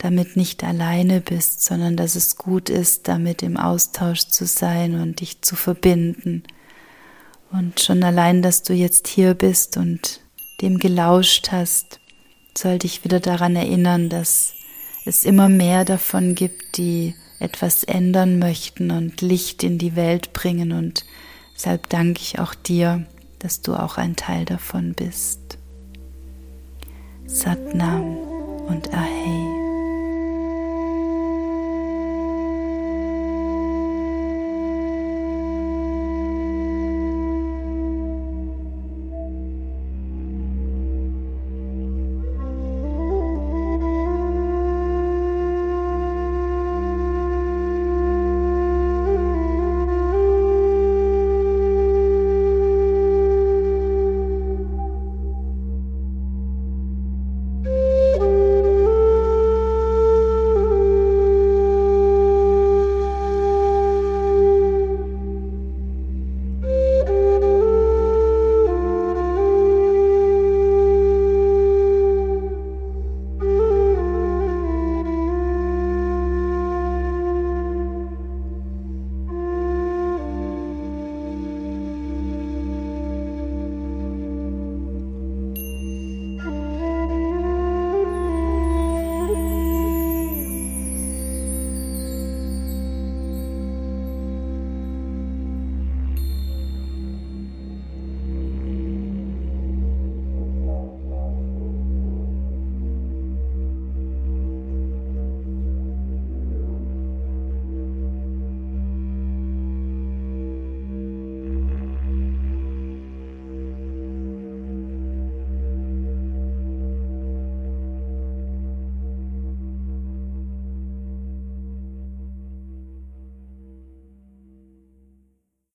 damit 0.00 0.34
nicht 0.36 0.64
alleine 0.64 1.20
bist, 1.20 1.62
sondern 1.62 1.96
dass 1.96 2.16
es 2.16 2.36
gut 2.36 2.70
ist, 2.70 3.06
damit 3.06 3.42
im 3.42 3.58
Austausch 3.58 4.26
zu 4.26 4.46
sein 4.46 5.00
und 5.00 5.20
dich 5.20 5.42
zu 5.42 5.56
verbinden. 5.56 6.42
Und 7.52 7.80
schon 7.80 8.02
allein, 8.02 8.40
dass 8.40 8.62
du 8.62 8.72
jetzt 8.72 9.08
hier 9.08 9.34
bist 9.34 9.76
und 9.76 10.20
dem 10.62 10.78
gelauscht 10.78 11.52
hast, 11.52 12.00
soll 12.56 12.78
dich 12.78 13.04
wieder 13.04 13.20
daran 13.20 13.56
erinnern, 13.56 14.08
dass 14.08 14.54
es 15.04 15.24
immer 15.24 15.48
mehr 15.48 15.84
davon 15.84 16.34
gibt, 16.34 16.78
die 16.78 17.14
etwas 17.38 17.84
ändern 17.84 18.38
möchten 18.38 18.90
und 18.90 19.20
Licht 19.20 19.62
in 19.62 19.76
die 19.76 19.96
Welt 19.96 20.32
bringen. 20.32 20.72
Und 20.72 21.04
deshalb 21.54 21.90
danke 21.90 22.20
ich 22.22 22.38
auch 22.38 22.54
dir, 22.54 23.06
dass 23.38 23.60
du 23.60 23.74
auch 23.74 23.98
ein 23.98 24.16
Teil 24.16 24.46
davon 24.46 24.94
bist. 24.94 25.58
Satnam. 27.26 28.30